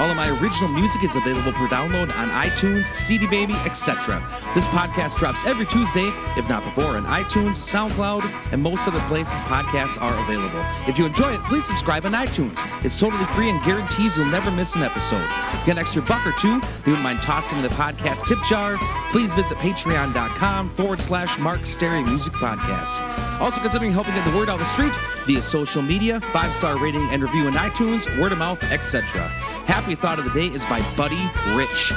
All 0.00 0.08
of 0.08 0.16
my 0.16 0.30
original 0.40 0.70
music 0.70 1.04
is 1.04 1.14
available 1.14 1.52
for 1.52 1.66
download 1.66 2.10
on 2.16 2.30
iTunes, 2.30 2.92
CD 2.94 3.26
Baby, 3.26 3.52
etc. 3.66 4.26
This 4.54 4.66
podcast 4.68 5.18
drops 5.18 5.44
every 5.44 5.66
Tuesday, 5.66 6.10
if 6.38 6.48
not 6.48 6.64
before, 6.64 6.96
on 6.96 7.04
iTunes, 7.04 7.56
SoundCloud, 7.56 8.24
and 8.50 8.62
most 8.62 8.88
other 8.88 8.98
places 9.00 9.38
podcasts 9.40 10.00
are 10.00 10.18
available. 10.24 10.64
If 10.88 10.98
you 10.98 11.04
enjoy 11.04 11.34
it, 11.34 11.40
please 11.40 11.66
subscribe 11.66 12.06
on 12.06 12.12
iTunes. 12.12 12.58
It's 12.82 12.98
totally 12.98 13.26
free 13.34 13.50
and 13.50 13.62
guarantees 13.62 14.16
you'll 14.16 14.24
never 14.24 14.50
miss 14.50 14.74
an 14.74 14.82
episode. 14.82 15.28
Get 15.66 15.72
an 15.72 15.80
extra 15.80 16.00
buck 16.00 16.26
or 16.26 16.32
two, 16.32 16.60
they 16.60 16.92
wouldn't 16.92 17.02
mind 17.02 17.20
tossing 17.20 17.58
in 17.58 17.62
the 17.62 17.68
podcast 17.68 18.26
tip 18.26 18.38
jar. 18.44 18.78
Please 19.10 19.30
visit 19.34 19.58
patreon.com 19.58 20.70
forward 20.70 21.02
slash 21.02 21.38
Mark 21.38 21.66
Stary 21.66 22.02
Music 22.02 22.32
Podcast. 22.32 23.38
Also 23.38 23.60
considering 23.60 23.92
helping 23.92 24.14
get 24.14 24.26
the 24.26 24.34
word 24.34 24.48
out 24.48 24.58
the 24.58 24.64
street 24.64 24.92
via 25.26 25.42
social 25.42 25.82
media, 25.82 26.22
five 26.32 26.54
star 26.54 26.78
rating 26.78 27.06
and 27.10 27.22
review 27.22 27.48
in 27.48 27.54
iTunes, 27.54 28.06
word 28.18 28.32
of 28.32 28.38
mouth, 28.38 28.62
etc. 28.72 29.30
Happy 29.70 29.94
Thought 29.94 30.18
of 30.18 30.24
the 30.24 30.32
Day 30.32 30.52
is 30.52 30.66
by 30.66 30.80
Buddy 30.96 31.30
Rich. 31.54 31.92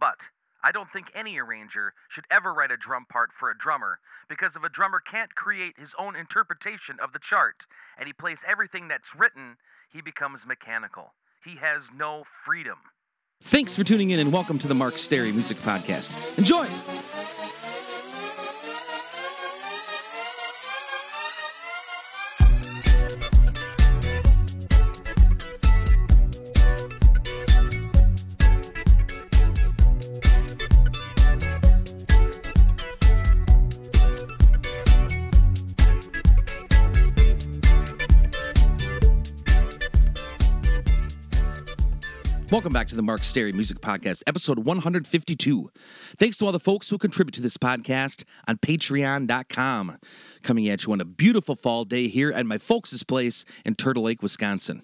But 0.00 0.18
I 0.60 0.72
don't 0.72 0.90
think 0.92 1.06
any 1.14 1.38
arranger 1.38 1.92
should 2.08 2.24
ever 2.32 2.52
write 2.52 2.72
a 2.72 2.76
drum 2.76 3.06
part 3.08 3.30
for 3.38 3.48
a 3.48 3.56
drummer 3.56 4.00
because 4.28 4.56
if 4.56 4.64
a 4.64 4.68
drummer 4.68 4.98
can't 4.98 5.32
create 5.36 5.74
his 5.78 5.90
own 6.00 6.16
interpretation 6.16 6.96
of 7.00 7.12
the 7.12 7.20
chart 7.20 7.62
and 7.96 8.08
he 8.08 8.12
plays 8.12 8.38
everything 8.44 8.88
that's 8.88 9.14
written, 9.14 9.56
he 9.92 10.00
becomes 10.00 10.44
mechanical. 10.44 11.14
He 11.44 11.54
has 11.58 11.82
no 11.94 12.24
freedom. 12.44 12.78
Thanks 13.40 13.76
for 13.76 13.84
tuning 13.84 14.10
in 14.10 14.18
and 14.18 14.32
welcome 14.32 14.58
to 14.58 14.66
the 14.66 14.74
Mark 14.74 14.98
Stary 14.98 15.30
Music 15.30 15.58
Podcast. 15.58 16.36
Enjoy! 16.38 16.66
Welcome 42.50 42.72
back 42.72 42.88
to 42.88 42.96
the 42.96 43.02
Mark 43.02 43.22
Stary 43.22 43.52
Music 43.52 43.78
Podcast, 43.78 44.24
episode 44.26 44.58
152. 44.66 45.70
Thanks 46.16 46.36
to 46.38 46.46
all 46.46 46.50
the 46.50 46.58
folks 46.58 46.90
who 46.90 46.98
contribute 46.98 47.34
to 47.34 47.40
this 47.40 47.56
podcast 47.56 48.24
on 48.48 48.56
patreon.com. 48.56 49.98
Coming 50.42 50.68
at 50.68 50.84
you 50.84 50.92
on 50.92 51.00
a 51.00 51.04
beautiful 51.04 51.54
fall 51.54 51.84
day 51.84 52.08
here 52.08 52.32
at 52.32 52.44
my 52.46 52.58
folks' 52.58 53.04
place 53.04 53.44
in 53.64 53.76
Turtle 53.76 54.02
Lake, 54.02 54.20
Wisconsin. 54.20 54.82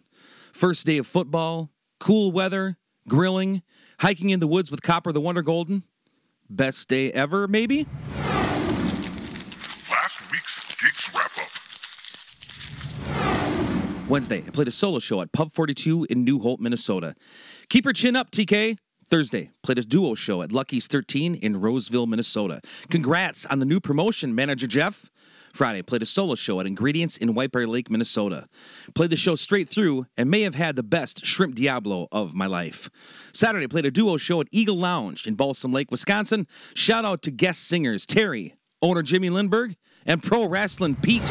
First 0.53 0.86
day 0.86 0.97
of 0.97 1.08
football, 1.08 1.73
cool 1.98 2.31
weather, 2.31 2.79
grilling, 3.08 3.63
hiking 3.98 4.30
in 4.30 4.39
the 4.39 4.46
woods 4.46 4.70
with 4.70 4.83
Copper 4.83 5.11
the 5.11 5.20
Wonder 5.20 5.42
Golden. 5.42 5.83
Best 6.48 6.89
day 6.89 7.11
ever, 7.11 7.48
maybe? 7.48 7.89
Last 9.90 10.30
week's 10.30 10.77
Geeks 10.77 11.13
Wrap 11.13 11.36
Up. 11.36 11.65
Wednesday, 14.08 14.44
I 14.46 14.50
played 14.50 14.68
a 14.68 14.72
solo 14.72 15.00
show 15.00 15.20
at 15.20 15.33
Pub 15.33 15.50
42 15.50 16.06
in 16.08 16.22
New 16.24 16.39
Holt, 16.39 16.61
Minnesota. 16.61 17.17
Keep 17.68 17.86
your 17.86 17.92
chin 17.92 18.14
up, 18.14 18.30
TK. 18.30 18.78
Thursday, 19.11 19.50
played 19.64 19.78
a 19.78 19.83
duo 19.83 20.14
show 20.14 20.42
at 20.42 20.52
Lucky's 20.52 20.86
13 20.86 21.34
in 21.34 21.61
Roseville, 21.61 22.06
Minnesota. 22.06 22.61
Congrats 22.89 23.46
on 23.46 23.58
the 23.58 23.64
new 23.64 23.80
promotion, 23.80 24.33
Manager 24.33 24.68
Jeff. 24.68 25.11
Friday, 25.52 25.83
played 25.83 26.02
a 26.02 26.06
solo 26.06 26.36
show 26.36 26.61
at 26.61 26.66
Ingredients 26.66 27.16
in 27.16 27.34
White 27.34 27.50
Bear 27.50 27.66
Lake, 27.66 27.90
Minnesota. 27.90 28.46
Played 28.95 29.11
the 29.11 29.16
show 29.16 29.34
straight 29.34 29.68
through 29.68 30.06
and 30.16 30.30
may 30.30 30.42
have 30.42 30.55
had 30.55 30.77
the 30.77 30.84
best 30.84 31.27
shrimp 31.27 31.56
Diablo 31.56 32.06
of 32.12 32.33
my 32.33 32.46
life. 32.46 32.89
Saturday, 33.33 33.66
played 33.66 33.86
a 33.86 33.90
duo 33.90 34.18
show 34.18 34.40
at 34.40 34.46
Eagle 34.52 34.78
Lounge 34.78 35.27
in 35.27 35.34
Balsam 35.34 35.72
Lake, 35.72 35.90
Wisconsin. 35.90 36.46
Shout 36.74 37.05
out 37.05 37.22
to 37.22 37.33
guest 37.33 37.66
singers 37.66 38.06
Terry, 38.06 38.55
owner 38.80 39.02
Jimmy 39.02 39.30
Lindberg, 39.30 39.74
and 40.05 40.22
Pro 40.22 40.46
Wrestling 40.46 40.95
Pete. 40.95 41.28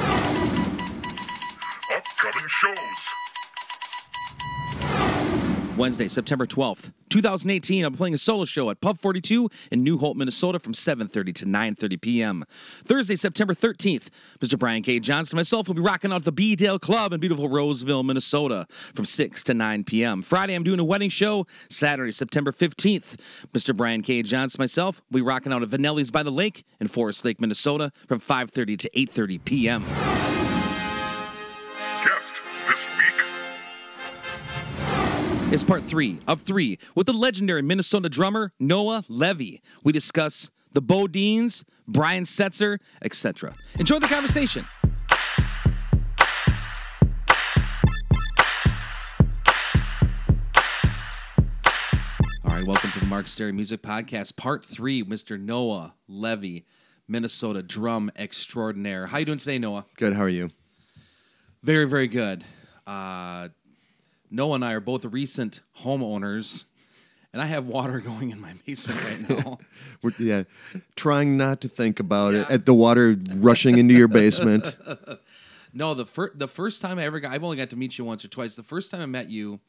Wednesday, 5.78 6.08
September 6.08 6.48
12th, 6.48 6.94
2018, 7.10 7.84
I'm 7.84 7.94
playing 7.96 8.14
a 8.14 8.18
solo 8.18 8.46
show 8.46 8.70
at 8.70 8.80
Pub 8.80 8.98
42 8.98 9.50
in 9.72 9.84
New 9.84 9.98
Holt, 9.98 10.16
Minnesota 10.16 10.58
from 10.58 10.72
7.30 10.72 11.36
to 11.36 11.46
9.30 11.46 12.02
p.m. 12.02 12.46
Thursday, 12.86 13.18
September 13.18 13.54
13th, 13.54 14.08
Mr. 14.40 14.58
Brian 14.58 14.82
K. 14.82 15.02
Johnson 15.02 15.36
and 15.36 15.40
myself 15.40 15.68
will 15.68 15.76
be 15.76 15.82
rocking 15.82 16.14
out 16.14 16.18
at 16.18 16.24
the 16.24 16.32
B-Dale 16.32 16.80
Club 16.80 17.12
in 17.12 17.20
beautiful 17.20 17.50
Roseville, 17.50 18.04
Minnesota 18.04 18.68
from 18.94 19.04
6 19.04 19.44
to 19.44 19.54
9 19.54 19.84
p.m. 19.84 20.22
Friday, 20.22 20.54
I'm 20.54 20.64
doing 20.64 20.80
a 20.80 20.86
wedding 20.86 21.10
show. 21.10 21.46
Saturday, 21.70 22.14
September 22.14 22.54
15th, 22.54 23.18
Mr. 23.54 23.76
Brian 23.76 24.02
K. 24.02 24.22
Johnson 24.22 24.58
and 24.58 24.64
myself 24.64 25.02
will 25.12 25.18
be 25.18 25.22
rocking 25.22 25.52
out 25.52 25.62
at 25.62 25.70
Vanelli's 25.70 26.10
by 26.10 26.24
the 26.24 26.32
Lake 26.32 26.64
in 26.80 26.88
Forest 26.88 27.26
Lake, 27.26 27.42
Minnesota 27.42 27.92
from 28.08 28.20
5.30 28.20 28.80
to 28.80 28.90
8.30 28.92 29.44
p.m. 29.44 30.15
It's 35.52 35.64
part 35.64 35.84
three 35.84 36.18
of 36.28 36.42
three 36.42 36.80
with 36.96 37.06
the 37.06 37.14
legendary 37.14 37.62
Minnesota 37.62 38.10
drummer 38.10 38.52
Noah 38.60 39.04
Levy. 39.08 39.62
We 39.84 39.92
discuss 39.92 40.50
the 40.72 40.82
BoDeans, 40.82 41.64
Brian 41.88 42.24
Setzer, 42.24 42.80
etc. 43.04 43.54
Enjoy 43.78 44.00
the 44.00 44.08
conversation. 44.08 44.66
All 52.44 52.52
right, 52.52 52.66
welcome 52.66 52.90
to 52.90 53.00
the 53.00 53.06
Mark 53.06 53.28
Stary 53.28 53.52
Music 53.52 53.84
Podcast, 53.84 54.36
part 54.38 54.66
three. 54.66 55.04
Mr. 55.04 55.40
Noah 55.40 55.94
Levy, 56.08 56.66
Minnesota 57.08 57.62
drum 57.62 58.12
extraordinaire. 58.18 59.06
How 59.06 59.18
are 59.18 59.20
you 59.20 59.26
doing 59.28 59.38
today, 59.38 59.60
Noah? 59.60 59.86
Good. 59.96 60.14
How 60.14 60.24
are 60.24 60.30
you? 60.30 60.50
Very, 61.62 61.86
very 61.88 62.08
good. 62.08 62.44
Uh, 62.88 63.50
Noah 64.30 64.56
and 64.56 64.66
I 64.66 64.74
are 64.74 64.80
both 64.80 65.06
recent 65.06 65.62
homeowners, 65.82 66.66
and 67.34 67.42
I 67.42 67.46
have 67.46 67.66
water 67.66 68.00
going 68.02 68.30
in 68.30 68.40
my 68.40 68.54
basement 68.66 69.04
right 69.04 69.46
now. 69.46 69.58
We're, 70.02 70.12
yeah, 70.20 70.44
trying 70.96 71.38
not 71.38 71.62
to 71.62 71.68
think 71.68 72.00
about 72.00 72.34
it. 72.34 72.50
At 72.50 72.66
the 72.66 72.74
water 72.74 73.18
rushing 73.36 73.78
into 73.78 73.94
your 73.94 74.08
basement. 74.08 74.78
no, 75.74 75.94
the 75.94 76.06
first 76.06 76.40
the 76.40 76.48
first 76.48 76.82
time 76.82 77.00
I 77.00 77.04
ever 77.04 77.20
got, 77.20 77.32
I've 77.34 77.44
only 77.44 77.58
got 77.58 77.70
to 77.72 77.76
meet 77.76 77.98
you 77.98 78.06
once 78.06 78.24
or 78.24 78.28
twice. 78.28 78.56
The 78.56 78.64
first 78.64 78.92
time 78.92 79.02
I 79.02 79.06
met 79.06 79.30
you 79.30 79.60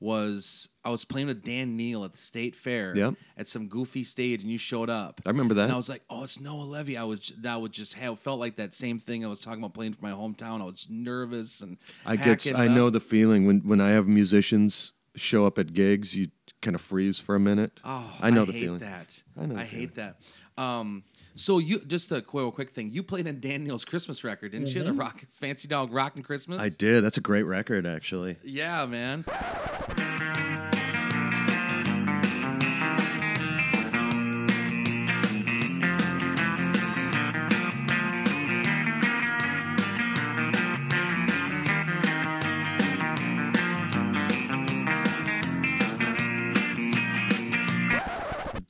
was 0.00 0.68
I 0.84 0.90
was 0.90 1.04
playing 1.04 1.28
with 1.28 1.42
Dan 1.42 1.76
Neal 1.76 2.04
at 2.04 2.12
the 2.12 2.18
state 2.18 2.54
fair 2.54 2.96
Yep. 2.96 3.14
at 3.36 3.48
some 3.48 3.68
goofy 3.68 4.04
stage, 4.04 4.42
and 4.42 4.50
you 4.50 4.58
showed 4.58 4.90
up. 4.90 5.20
I 5.24 5.30
remember 5.30 5.54
that. 5.54 5.64
And 5.64 5.72
I 5.72 5.76
was 5.76 5.88
like, 5.88 6.02
"Oh, 6.10 6.24
it's 6.24 6.40
Noah 6.40 6.62
Levy." 6.64 6.96
I 6.96 7.04
was 7.04 7.32
that 7.38 7.60
would 7.60 7.72
just 7.72 7.94
have 7.94 8.18
felt 8.18 8.38
like 8.40 8.56
that 8.56 8.74
same 8.74 8.98
thing 8.98 9.24
I 9.24 9.28
was 9.28 9.40
talking 9.40 9.60
about 9.60 9.74
playing 9.74 9.94
for 9.94 10.04
my 10.04 10.12
hometown. 10.12 10.60
I 10.60 10.64
was 10.64 10.86
nervous 10.90 11.60
and 11.60 11.78
I 12.04 12.16
get. 12.16 12.46
I 12.54 12.66
it 12.66 12.68
know 12.70 12.90
the 12.90 13.00
feeling 13.00 13.46
when 13.46 13.60
when 13.60 13.80
I 13.80 13.90
have 13.90 14.06
musicians 14.06 14.92
show 15.16 15.46
up 15.46 15.58
at 15.58 15.72
gigs. 15.72 16.16
You 16.16 16.28
kind 16.60 16.74
of 16.74 16.80
freeze 16.80 17.18
for 17.18 17.34
a 17.34 17.40
minute. 17.40 17.80
Oh, 17.84 18.10
I 18.20 18.30
know 18.30 18.42
I 18.42 18.46
the 18.46 18.52
hate 18.52 18.60
feeling. 18.62 18.78
That. 18.80 19.22
I 19.40 19.46
know 19.46 19.56
I 19.56 19.64
hate 19.64 19.94
that. 19.94 20.20
Um, 20.56 21.02
so 21.34 21.58
you 21.58 21.80
just 21.80 22.12
a 22.12 22.22
quick, 22.22 22.54
quick 22.54 22.70
thing. 22.70 22.90
You 22.90 23.02
played 23.02 23.26
in 23.26 23.40
Daniel's 23.40 23.84
Christmas 23.84 24.22
record, 24.22 24.52
didn't 24.52 24.68
you? 24.68 24.82
The 24.84 24.92
rock, 24.92 25.24
Fancy 25.30 25.66
Dog 25.68 25.92
Rockin' 25.92 26.22
Christmas. 26.22 26.60
I 26.60 26.68
did. 26.68 27.02
That's 27.02 27.16
a 27.16 27.20
great 27.20 27.42
record, 27.42 27.86
actually. 27.86 28.36
Yeah, 28.44 28.86
man. 28.86 29.24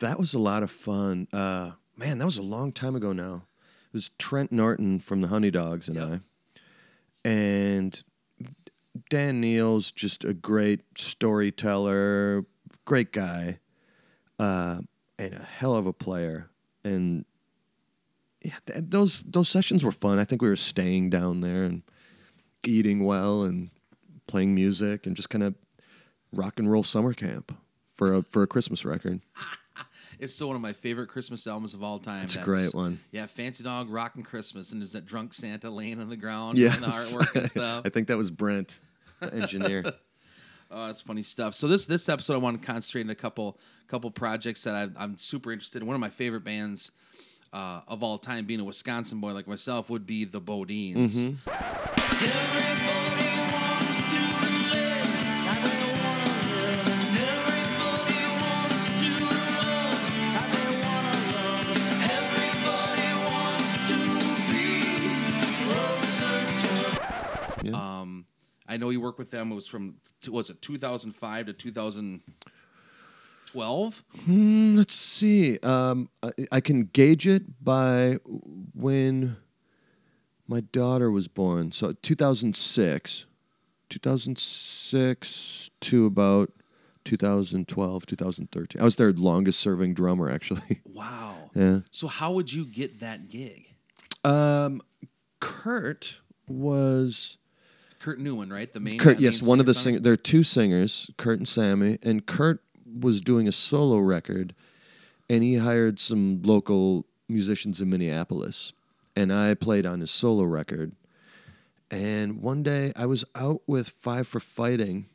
That 0.00 0.18
was 0.18 0.34
a 0.34 0.38
lot 0.38 0.62
of 0.62 0.70
fun. 0.70 1.28
Uh, 1.32 1.70
man, 1.96 2.18
that 2.18 2.24
was 2.24 2.38
a 2.38 2.42
long 2.42 2.72
time 2.72 2.94
ago 2.96 3.12
now. 3.12 3.44
It 3.88 3.94
was 3.94 4.10
Trent 4.18 4.50
Norton 4.52 4.98
from 4.98 5.20
the 5.20 5.28
Honey 5.28 5.50
Dogs 5.50 5.88
and 5.88 5.96
Yep. 5.96 6.08
I. 6.08 6.20
And 7.28 8.04
Dan 9.08 9.40
Neal's 9.40 9.92
just 9.92 10.24
a 10.24 10.34
great 10.34 10.82
storyteller, 10.96 12.44
great 12.84 13.12
guy, 13.12 13.60
uh, 14.38 14.80
and 15.18 15.34
a 15.34 15.42
hell 15.42 15.74
of 15.74 15.86
a 15.86 15.92
player. 15.92 16.50
And 16.84 17.24
yeah, 18.42 18.58
th- 18.66 18.84
those 18.88 19.22
those 19.26 19.48
sessions 19.48 19.82
were 19.84 19.92
fun. 19.92 20.18
I 20.18 20.24
think 20.24 20.42
we 20.42 20.48
were 20.48 20.56
staying 20.56 21.10
down 21.10 21.40
there 21.40 21.64
and 21.64 21.82
eating 22.66 23.04
well 23.04 23.42
and 23.44 23.70
playing 24.26 24.54
music 24.54 25.06
and 25.06 25.16
just 25.16 25.30
kind 25.30 25.44
of 25.44 25.54
rock 26.32 26.58
and 26.58 26.70
roll 26.70 26.82
summer 26.82 27.14
camp 27.14 27.56
for 27.94 28.12
a 28.14 28.22
for 28.22 28.42
a 28.42 28.46
Christmas 28.46 28.84
record. 28.84 29.20
It's 30.24 30.34
still 30.34 30.46
one 30.46 30.56
of 30.56 30.62
my 30.62 30.72
favorite 30.72 31.08
Christmas 31.08 31.46
albums 31.46 31.74
of 31.74 31.82
all 31.82 31.98
time. 31.98 32.24
It's 32.24 32.34
a 32.34 32.40
great 32.40 32.74
one. 32.74 32.98
Yeah, 33.12 33.26
Fancy 33.26 33.62
Dog, 33.62 33.90
Rockin' 33.90 34.22
Christmas, 34.22 34.72
and 34.72 34.80
there's 34.80 34.92
that 34.92 35.04
drunk 35.04 35.34
Santa 35.34 35.68
laying 35.68 36.00
on 36.00 36.08
the 36.08 36.16
ground 36.16 36.56
Yes. 36.56 36.76
and 36.76 36.84
the 36.84 36.88
artwork 36.88 37.36
and 37.36 37.50
stuff. 37.50 37.82
I 37.84 37.90
think 37.90 38.08
that 38.08 38.16
was 38.16 38.30
Brent, 38.30 38.80
the 39.20 39.34
engineer. 39.42 39.84
Oh, 40.70 40.86
that's 40.86 41.02
funny 41.02 41.22
stuff. 41.22 41.54
So 41.54 41.68
this 41.68 41.84
this 41.84 42.08
episode, 42.08 42.32
I 42.34 42.38
want 42.38 42.58
to 42.60 42.66
concentrate 42.66 43.02
on 43.02 43.10
a 43.10 43.14
couple 43.14 43.58
couple 43.86 44.10
projects 44.10 44.64
that 44.64 44.74
I, 44.74 44.88
I'm 44.96 45.18
super 45.18 45.52
interested 45.52 45.82
in. 45.82 45.86
One 45.86 45.94
of 45.94 46.00
my 46.00 46.08
favorite 46.08 46.42
bands 46.42 46.90
uh, 47.52 47.82
of 47.86 48.02
all 48.02 48.16
time, 48.16 48.46
being 48.46 48.60
a 48.60 48.64
Wisconsin 48.64 49.20
boy 49.20 49.32
like 49.34 49.46
myself, 49.46 49.90
would 49.90 50.06
be 50.06 50.24
the 50.24 50.40
BoDeans. 50.40 51.36
Um, 51.46 53.23
I 68.74 68.76
know 68.76 68.90
you 68.90 69.00
worked 69.00 69.20
with 69.20 69.30
them. 69.30 69.52
It 69.52 69.54
was 69.54 69.68
from 69.68 69.94
was 70.28 70.50
it 70.50 70.60
2005 70.60 71.46
to 71.46 71.52
2012? 71.52 74.04
Let's 74.26 74.94
see. 74.94 75.60
Um, 75.60 76.08
I, 76.24 76.32
I 76.50 76.60
can 76.60 76.86
gauge 76.86 77.28
it 77.28 77.64
by 77.64 78.18
when 78.74 79.36
my 80.48 80.60
daughter 80.60 81.08
was 81.08 81.28
born. 81.28 81.70
So 81.70 81.92
2006, 81.92 83.26
2006 83.90 85.70
to 85.80 86.06
about 86.06 86.50
2012, 87.04 88.06
2013. 88.06 88.80
I 88.80 88.84
was 88.84 88.96
their 88.96 89.12
longest 89.12 89.60
serving 89.60 89.94
drummer, 89.94 90.28
actually. 90.28 90.80
Wow. 90.92 91.50
yeah. 91.54 91.80
So 91.92 92.08
how 92.08 92.32
would 92.32 92.52
you 92.52 92.64
get 92.64 92.98
that 93.00 93.28
gig? 93.28 93.68
Um, 94.24 94.82
Kurt 95.38 96.18
was 96.48 97.38
Kurt 98.04 98.18
Neumann, 98.18 98.52
right? 98.52 98.70
The 98.70 98.80
main 98.80 98.98
Kurt. 98.98 99.18
Yes, 99.18 99.40
one 99.40 99.60
of 99.60 99.64
the 99.64 99.72
singers. 99.72 100.02
There 100.02 100.12
are 100.12 100.16
two 100.16 100.42
singers, 100.42 101.10
Kurt 101.16 101.38
and 101.38 101.48
Sammy, 101.48 101.96
and 102.02 102.26
Kurt 102.26 102.62
was 103.00 103.22
doing 103.22 103.48
a 103.48 103.52
solo 103.52 103.96
record, 103.96 104.54
and 105.30 105.42
he 105.42 105.56
hired 105.56 105.98
some 105.98 106.42
local 106.42 107.06
musicians 107.30 107.80
in 107.80 107.88
Minneapolis, 107.88 108.74
and 109.16 109.32
I 109.32 109.54
played 109.54 109.86
on 109.86 110.00
his 110.00 110.10
solo 110.10 110.44
record. 110.44 110.92
And 111.90 112.42
one 112.42 112.62
day 112.62 112.92
I 112.94 113.06
was 113.06 113.24
out 113.34 113.62
with 113.66 113.88
Five 113.88 114.28
for 114.28 114.38
Fighting. 114.38 115.06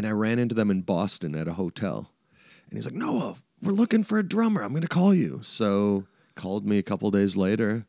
And 0.00 0.06
I 0.06 0.12
ran 0.12 0.38
into 0.38 0.54
them 0.54 0.70
in 0.70 0.80
Boston 0.80 1.34
at 1.34 1.46
a 1.46 1.52
hotel. 1.52 2.10
And 2.70 2.78
he's 2.78 2.86
like, 2.86 2.94
Noah, 2.94 3.36
we're 3.60 3.72
looking 3.72 4.02
for 4.02 4.18
a 4.18 4.22
drummer. 4.26 4.62
I'm 4.62 4.70
going 4.70 4.80
to 4.80 4.88
call 4.88 5.12
you. 5.12 5.40
So 5.42 6.06
called 6.36 6.64
me 6.64 6.78
a 6.78 6.82
couple 6.82 7.10
days 7.10 7.36
later, 7.36 7.84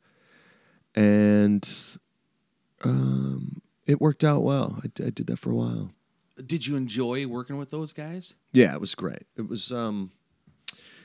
and 0.94 1.66
um, 2.84 3.62
it 3.86 4.02
worked 4.02 4.26
out 4.26 4.44
well. 4.44 4.82
I, 4.84 4.88
I 5.06 5.10
did 5.10 5.28
that 5.28 5.40
for 5.40 5.52
a 5.52 5.56
while. 5.56 5.92
Did 6.46 6.68
you 6.68 6.76
enjoy 6.76 7.28
working 7.28 7.58
with 7.58 7.70
those 7.70 7.94
guys? 7.94 8.36
Yeah, 8.52 8.74
it 8.74 8.82
was 8.82 8.94
great. 8.94 9.24
It 9.38 9.48
was 9.48 9.72
um, 9.72 10.12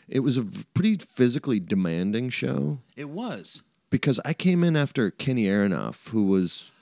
it 0.09 0.21
was 0.21 0.37
a 0.37 0.45
pretty 0.75 0.97
physically 0.97 1.61
demanding 1.61 2.31
show 2.31 2.81
It 2.97 3.11
was. 3.11 3.63
because 3.91 4.19
I 4.25 4.33
came 4.35 4.65
in 4.65 4.77
after 4.77 5.11
Kenny 5.13 5.45
Aronoff, 5.45 6.09
who 6.09 6.25
was 6.25 6.73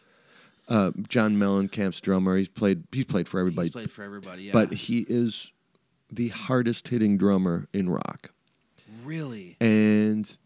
uh, 0.69 0.91
John 1.09 1.37
Mellencamp's 1.37 2.01
drummer. 2.01 2.37
He's 2.37 2.49
played 2.49 2.85
he's 2.93 3.05
played 3.05 3.29
for 3.29 3.41
everybody, 3.41 3.67
He's 3.67 3.73
played 3.73 3.91
for 3.91 4.03
everybody. 4.03 4.45
Yeah. 4.45 4.53
but 4.53 4.73
he 4.73 5.05
is 5.09 5.53
the 6.11 6.29
hardest 6.29 6.89
hitting 6.89 7.17
drummer 7.19 7.69
in 7.73 7.91
rock. 7.91 8.31
really, 9.05 9.57
and 9.61 10.39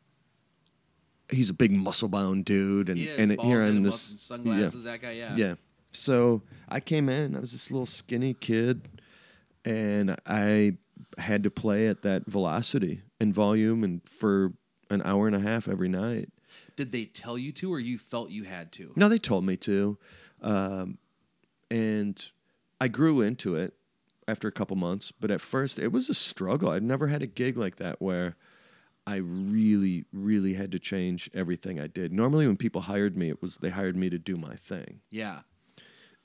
he's 1.30 1.50
a 1.50 1.54
big 1.54 1.72
muscle 1.72 2.08
bound 2.08 2.44
dude 2.46 2.88
and 2.88 2.96
he 2.98 3.06
is 3.08 3.18
and 3.18 3.36
bald 3.36 3.48
here 3.48 3.60
and 3.60 3.84
this 3.84 4.00
sunglasses. 4.00 4.84
That 4.84 5.02
guy, 5.02 5.12
yeah. 5.12 5.34
yeah 5.36 5.46
yeah 5.48 5.54
so 5.92 6.42
i 6.70 6.80
came 6.80 7.08
in 7.10 7.36
i 7.36 7.38
was 7.38 7.52
this 7.52 7.70
little 7.70 7.84
skinny 7.86 8.32
kid 8.34 8.88
and 9.64 10.16
i 10.26 10.72
had 11.18 11.42
to 11.44 11.50
play 11.50 11.86
at 11.88 12.00
that 12.02 12.24
velocity 12.26 13.02
and 13.20 13.34
volume 13.34 13.84
and 13.84 14.00
for 14.08 14.52
an 14.90 15.02
hour 15.04 15.26
and 15.26 15.36
a 15.36 15.40
half 15.40 15.68
every 15.68 15.88
night 15.88 16.30
Did 16.76 16.92
they 16.92 17.04
tell 17.04 17.38
you 17.38 17.52
to, 17.52 17.72
or 17.72 17.80
you 17.80 17.98
felt 17.98 18.30
you 18.30 18.44
had 18.44 18.72
to? 18.72 18.92
no 18.96 19.08
they 19.08 19.18
told 19.18 19.44
me 19.44 19.56
to 19.56 19.98
um, 20.42 20.98
and 21.70 22.30
i 22.80 22.88
grew 22.88 23.20
into 23.20 23.54
it 23.56 23.74
after 24.26 24.48
a 24.48 24.52
couple 24.52 24.76
months 24.76 25.12
but 25.12 25.30
at 25.30 25.40
first 25.40 25.78
it 25.78 25.92
was 25.92 26.08
a 26.08 26.14
struggle 26.14 26.70
i'd 26.70 26.82
never 26.82 27.08
had 27.08 27.22
a 27.22 27.26
gig 27.26 27.56
like 27.56 27.76
that 27.76 28.00
where 28.00 28.36
I 29.08 29.16
really, 29.16 30.04
really 30.12 30.52
had 30.52 30.70
to 30.72 30.78
change 30.78 31.30
everything 31.32 31.80
I 31.80 31.86
did. 31.86 32.12
Normally, 32.12 32.46
when 32.46 32.58
people 32.58 32.82
hired 32.82 33.16
me, 33.16 33.30
it 33.30 33.40
was 33.40 33.56
they 33.56 33.70
hired 33.70 33.96
me 33.96 34.10
to 34.10 34.18
do 34.18 34.36
my 34.36 34.54
thing. 34.54 35.00
Yeah. 35.10 35.40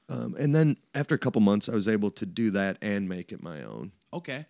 Um, 0.10 0.36
and 0.38 0.54
then 0.54 0.76
after 0.94 1.16
a 1.16 1.18
couple 1.18 1.40
months, 1.40 1.70
I 1.70 1.76
was 1.76 1.88
able 1.88 2.12
to 2.12 2.26
do 2.26 2.52
that 2.52 2.78
and 2.82 3.08
make 3.08 3.32
it 3.32 3.42
my 3.42 3.64
own. 3.64 3.94
Okay. 4.12 4.48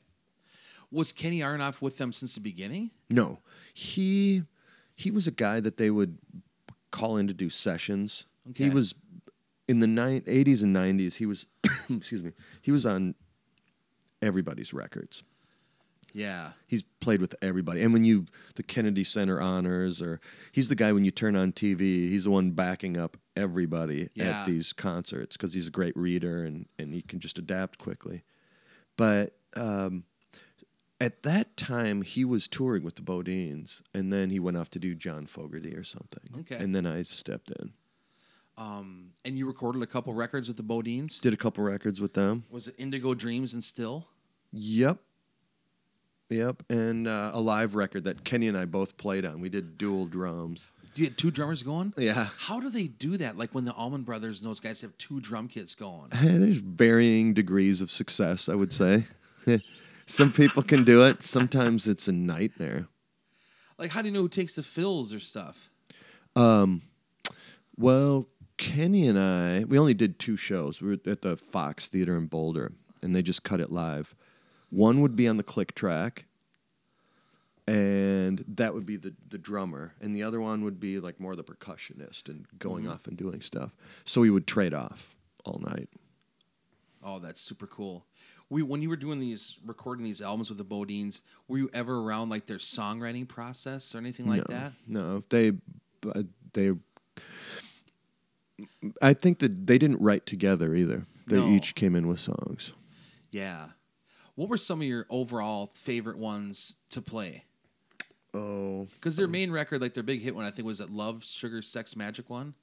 Was 0.89 1.13
Kenny 1.13 1.41
Aronoff 1.41 1.79
with 1.79 1.99
them 1.99 2.11
since 2.11 2.33
the 2.33 2.41
beginning? 2.41 2.89
No, 3.07 3.37
he 3.71 4.45
he 4.95 5.11
was 5.11 5.27
a 5.27 5.31
guy 5.31 5.59
that 5.59 5.77
they 5.77 5.89
would 5.89 6.17
call 6.91 7.17
in 7.17 7.27
to 7.27 7.33
do 7.33 7.49
sessions. 7.49 8.25
He 8.55 8.69
was 8.69 8.93
in 9.67 9.79
the 9.79 9.87
ni- 9.87 10.19
80s 10.21 10.61
and 10.63 10.75
90s. 10.75 11.15
He 11.15 11.25
was 11.25 11.45
excuse 11.89 12.23
me. 12.23 12.31
He 12.61 12.71
was 12.71 12.85
on 12.85 13.15
everybody's 14.21 14.73
records. 14.73 15.23
Yeah. 16.15 16.51
He's 16.67 16.83
played 16.99 17.21
with 17.21 17.33
everybody. 17.41 17.81
And 17.81 17.91
when 17.91 18.03
you 18.03 18.25
the 18.55 18.61
Kennedy 18.63 19.03
Center 19.03 19.41
honors 19.41 20.01
or 20.01 20.19
he's 20.51 20.69
the 20.69 20.75
guy 20.75 20.91
when 20.91 21.03
you 21.05 21.11
turn 21.11 21.35
on 21.35 21.51
TV, 21.53 21.79
he's 21.79 22.25
the 22.25 22.31
one 22.31 22.51
backing 22.51 22.97
up 22.97 23.17
everybody 23.35 24.09
Yeah. 24.13 24.41
at 24.41 24.45
these 24.45 24.73
concerts 24.73 25.35
cuz 25.37 25.53
he's 25.55 25.67
a 25.67 25.71
great 25.71 25.97
reader 25.97 26.43
and 26.43 26.67
and 26.77 26.93
he 26.93 27.01
can 27.01 27.19
just 27.19 27.39
adapt 27.39 27.79
quickly. 27.79 28.23
But 28.95 29.35
um 29.55 30.03
at 31.03 31.23
that 31.23 31.57
time 31.57 32.01
he 32.01 32.23
was 32.23 32.47
touring 32.47 32.83
with 32.83 32.95
the 32.95 33.01
BoDeans 33.01 33.81
and 33.93 34.11
then 34.11 34.29
he 34.29 34.39
went 34.39 34.55
off 34.55 34.69
to 34.71 34.79
do 34.79 34.95
John 34.95 35.25
Fogerty 35.25 35.75
or 35.75 35.83
something. 35.83 36.23
Okay. 36.39 36.55
And 36.55 36.73
then 36.73 36.85
I 36.85 37.01
stepped 37.01 37.51
in. 37.51 37.73
Um, 38.57 39.09
and 39.25 39.37
you 39.37 39.45
recorded 39.45 39.83
a 39.83 39.85
couple 39.85 40.13
records 40.13 40.47
with 40.47 40.55
the 40.55 40.63
BoDeans. 40.63 41.19
Did 41.19 41.33
a 41.33 41.37
couple 41.37 41.61
records 41.63 41.99
with 41.99 42.13
them. 42.13 42.45
Was 42.49 42.69
it 42.69 42.75
Indigo 42.77 43.13
Dreams 43.13 43.53
and 43.53 43.61
Still? 43.61 44.07
Yep. 44.53 44.99
Yep, 46.29 46.63
and 46.69 47.07
uh, 47.07 47.31
a 47.33 47.39
live 47.39 47.75
record 47.75 48.05
that 48.05 48.23
Kenny 48.23 48.47
and 48.47 48.57
I 48.57 48.65
both 48.65 48.97
played 48.97 49.23
on. 49.25 49.39
We 49.39 49.49
did 49.49 49.77
dual 49.77 50.05
drums. 50.05 50.67
Do 50.95 51.01
you 51.01 51.07
have 51.09 51.17
two 51.17 51.31
drummers 51.31 51.63
going? 51.63 51.93
Yeah. 51.97 52.29
How 52.37 52.59
do 52.59 52.69
they 52.69 52.87
do 52.87 53.17
that? 53.17 53.37
Like 53.37 53.53
when 53.53 53.65
the 53.65 53.73
Allman 53.73 54.03
Brothers 54.03 54.41
and 54.41 54.49
those 54.49 54.59
guys 54.59 54.81
have 54.81 54.97
two 54.97 55.19
drum 55.19 55.47
kits 55.47 55.75
going. 55.75 56.09
There's 56.11 56.59
varying 56.59 57.33
degrees 57.33 57.81
of 57.81 57.91
success, 57.91 58.47
I 58.47 58.55
would 58.55 58.71
say. 58.71 59.05
Some 60.05 60.31
people 60.31 60.63
can 60.63 60.83
do 60.83 61.05
it. 61.05 61.23
Sometimes 61.23 61.87
it's 61.87 62.07
a 62.07 62.11
nightmare. 62.11 62.87
Like, 63.77 63.91
how 63.91 64.01
do 64.01 64.07
you 64.07 64.13
know 64.13 64.21
who 64.21 64.29
takes 64.29 64.55
the 64.55 64.63
fills 64.63 65.13
or 65.13 65.19
stuff? 65.19 65.69
Um, 66.35 66.83
well, 67.77 68.27
Kenny 68.57 69.07
and 69.07 69.17
I, 69.17 69.63
we 69.65 69.79
only 69.79 69.93
did 69.93 70.19
two 70.19 70.37
shows. 70.37 70.81
We 70.81 70.89
were 70.89 70.97
at 71.11 71.21
the 71.21 71.35
Fox 71.37 71.87
Theater 71.87 72.15
in 72.15 72.27
Boulder, 72.27 72.73
and 73.01 73.15
they 73.15 73.21
just 73.21 73.43
cut 73.43 73.59
it 73.59 73.71
live. 73.71 74.15
One 74.69 75.01
would 75.01 75.15
be 75.15 75.27
on 75.27 75.37
the 75.37 75.43
click 75.43 75.75
track, 75.75 76.25
and 77.67 78.43
that 78.47 78.73
would 78.73 78.85
be 78.85 78.97
the, 78.97 79.13
the 79.29 79.37
drummer, 79.37 79.93
and 80.01 80.15
the 80.15 80.23
other 80.23 80.39
one 80.41 80.63
would 80.63 80.79
be 80.79 80.99
like 80.99 81.19
more 81.19 81.35
the 81.35 81.43
percussionist 81.43 82.29
and 82.29 82.45
going 82.57 82.83
mm-hmm. 82.83 82.93
off 82.93 83.07
and 83.07 83.17
doing 83.17 83.41
stuff. 83.41 83.75
So 84.03 84.21
we 84.21 84.29
would 84.29 84.47
trade 84.47 84.73
off 84.73 85.15
all 85.45 85.59
night. 85.59 85.89
Oh, 87.03 87.19
that's 87.19 87.41
super 87.41 87.67
cool. 87.67 88.05
We, 88.49 88.61
when 88.61 88.81
you 88.81 88.89
were 88.89 88.95
doing 88.95 89.19
these, 89.19 89.57
recording 89.65 90.03
these 90.03 90.21
albums 90.21 90.49
with 90.49 90.57
the 90.57 90.65
BoDeans, 90.65 91.21
were 91.47 91.57
you 91.57 91.69
ever 91.73 91.99
around 91.99 92.29
like 92.29 92.45
their 92.45 92.57
songwriting 92.57 93.27
process 93.27 93.95
or 93.95 93.97
anything 93.97 94.27
like 94.27 94.47
no, 94.49 94.55
that? 94.55 94.73
No, 94.87 95.23
they 95.29 95.53
uh, 96.13 96.23
they 96.53 96.71
I 99.01 99.13
think 99.13 99.39
that 99.39 99.65
they 99.67 99.77
didn't 99.77 100.01
write 100.01 100.25
together 100.25 100.75
either. 100.75 101.05
They 101.27 101.37
No. 101.37 101.47
each 101.47 101.75
came 101.75 101.95
in 101.95 102.07
with 102.07 102.19
songs. 102.19 102.73
Yeah. 103.31 103.69
What 104.35 104.49
were 104.49 104.57
some 104.57 104.81
of 104.81 104.87
your 104.87 105.05
overall 105.09 105.71
favorite 105.73 106.17
ones 106.17 106.77
to 106.89 107.01
play? 107.01 107.45
Oh, 108.33 108.87
Because 108.95 109.15
their 109.15 109.27
main 109.27 109.51
record, 109.51 109.79
like 109.81 109.93
their 109.93 110.03
big 110.03 110.21
hit 110.21 110.33
one, 110.35 110.43
I 110.45 110.51
think 110.51 110.65
was 110.65 110.79
that 110.79 110.89
Love, 110.89 111.23
Sugar, 111.23 111.61
Sex, 111.61 111.95
Magic 111.95 112.29
one. 112.29 112.55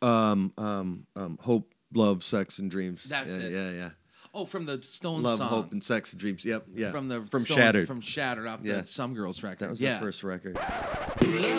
um, 0.00 0.52
um, 0.56 1.06
um, 1.16 1.38
hope, 1.40 1.74
love, 1.92 2.22
sex, 2.22 2.60
and 2.60 2.70
dreams. 2.70 3.04
That's 3.04 3.36
yeah, 3.36 3.44
it. 3.44 3.52
Yeah, 3.52 3.70
yeah. 3.70 3.90
Oh, 4.34 4.44
from 4.44 4.66
the 4.66 4.82
Stone 4.82 5.22
Love, 5.22 5.38
song. 5.38 5.48
hope, 5.48 5.72
and 5.72 5.82
sex 5.82 6.12
and 6.12 6.20
dreams. 6.20 6.44
Yep, 6.44 6.66
yeah. 6.74 6.90
From 6.90 7.08
the 7.08 7.22
from 7.22 7.42
Stone- 7.42 7.56
Shattered. 7.56 7.86
From 7.88 8.00
Shattered 8.00 8.46
off 8.46 8.60
Yeah. 8.62 8.80
the 8.80 8.84
Some 8.86 9.14
Girls 9.14 9.42
record. 9.42 9.60
that 9.60 9.70
was 9.70 9.80
yeah. 9.80 9.92
their 9.92 10.00
first 10.00 10.22
record. 10.22 10.54
Love 10.56 10.64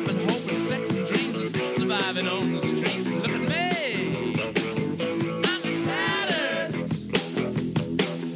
and 0.09 0.17
hope 0.29 0.51
and 0.51 0.61
sex 0.61 0.89
and 0.91 1.07
dreams 1.07 1.35
are 1.39 1.45
still 1.45 1.71
surviving 1.71 2.27
on 2.27 2.53
the 2.53 2.61
streets. 2.61 3.09
Look 3.09 3.29
at 3.29 3.41
me. 3.41 4.35
I'm 5.45 5.63
in 5.67 5.81
tatters. 5.83 7.07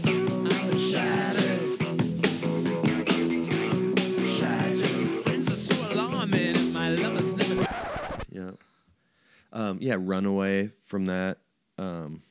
I'm 0.04 0.78
shattered. 0.80 1.80
Shattered. 4.28 5.24
Friends 5.24 5.52
are 5.52 5.56
so 5.56 5.94
alarming. 5.94 6.58
and 6.58 6.74
My 6.74 6.90
lover's 6.90 7.36
never. 7.36 7.68
Yeah. 8.32 8.52
Um, 9.54 9.78
yeah, 9.80 9.96
Runaway 10.00 10.72
from 10.86 11.06
that. 11.06 11.38
Um, 11.78 12.24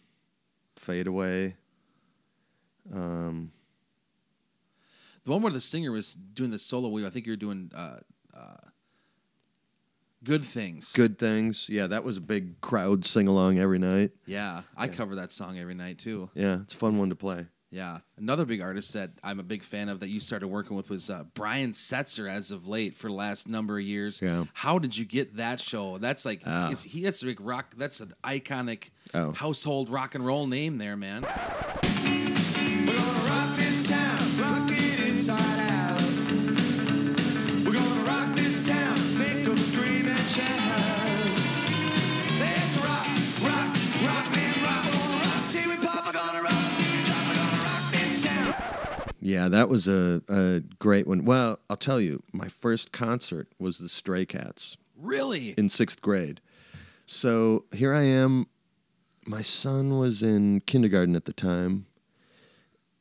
Fade 0.77 1.07
Away. 1.07 1.57
Um, 2.93 3.53
The 5.25 5.31
one 5.31 5.43
where 5.43 5.53
the 5.53 5.61
singer 5.61 5.93
was 5.93 6.15
doing 6.15 6.51
the 6.51 6.59
solo 6.59 7.07
I 7.07 7.11
think 7.11 7.27
you're 7.27 7.37
doing 7.37 7.71
uh, 7.75 7.99
uh, 8.35 8.57
Good 10.25 10.45
Things. 10.45 10.93
Good 10.93 11.19
Things. 11.19 11.69
Yeah, 11.69 11.87
that 11.89 12.05
was 12.05 12.17
a 12.17 12.21
big 12.21 12.61
crowd 12.61 13.05
sing 13.05 13.29
along 13.29 13.59
every 13.59 13.79
night. 13.79 14.11
Yeah. 14.27 14.63
I 14.77 14.89
cover 14.89 15.15
that 15.17 15.33
song 15.33 15.59
every 15.59 15.75
night 15.75 15.99
too. 15.99 16.31
Yeah, 16.35 16.61
it's 16.63 16.75
a 16.75 16.77
fun 16.77 16.99
one 16.99 17.09
to 17.11 17.17
play. 17.17 17.47
Yeah. 17.71 18.01
Another 18.19 18.45
big 18.45 18.61
artist 18.61 18.93
that 18.93 19.13
I'm 19.25 19.41
a 19.41 19.43
big 19.43 19.63
fan 19.63 19.89
of 19.89 20.01
that 20.01 20.09
you 20.11 20.21
started 20.21 20.49
working 20.49 20.77
with 20.77 20.91
was 20.91 21.09
uh, 21.09 21.25
Brian 21.35 21.71
Setzer 21.71 22.29
as 22.31 22.51
of 22.51 22.69
late 22.69 22.97
for 22.97 23.09
the 23.09 23.15
last 23.15 23.49
number 23.49 23.79
of 23.79 23.85
years. 23.85 24.21
Yeah. 24.21 24.45
How 24.53 24.79
did 24.79 24.95
you 24.97 25.05
get 25.07 25.37
that 25.37 25.59
show? 25.59 25.97
That's 25.99 26.25
like 26.27 26.43
Ah. 26.45 26.71
is 26.71 26.83
he 26.83 27.03
that's 27.03 27.23
a 27.23 27.27
big 27.27 27.41
rock 27.41 27.75
that's 27.77 28.01
an 28.01 28.13
iconic 28.23 28.91
Oh. 29.15 29.33
household 29.33 29.89
rock 29.89 30.15
and 30.15 30.25
roll 30.27 30.47
name 30.47 30.77
there, 30.79 30.97
man. 30.97 31.25
Yeah, 49.25 49.49
that 49.51 49.69
was 49.69 49.87
a, 49.87 50.21
a 50.29 50.63
great 50.81 51.07
one. 51.07 51.25
Well, 51.25 51.61
I'll 51.71 51.77
tell 51.77 52.01
you, 52.01 52.25
my 52.33 52.49
first 52.49 52.91
concert 52.91 53.47
was 53.57 53.79
the 53.79 53.89
Stray 53.89 54.27
Cats 54.27 54.77
Really? 54.97 55.51
in 55.51 55.69
sixth 55.69 56.03
grade. 56.03 56.41
So 57.07 57.67
here 57.73 57.95
I 57.95 58.03
am. 58.03 58.47
My 59.25 59.43
son 59.43 59.97
was 59.99 60.25
in 60.25 60.61
kindergarten 60.63 61.15
at 61.15 61.27
the 61.27 61.33
time, 61.33 61.87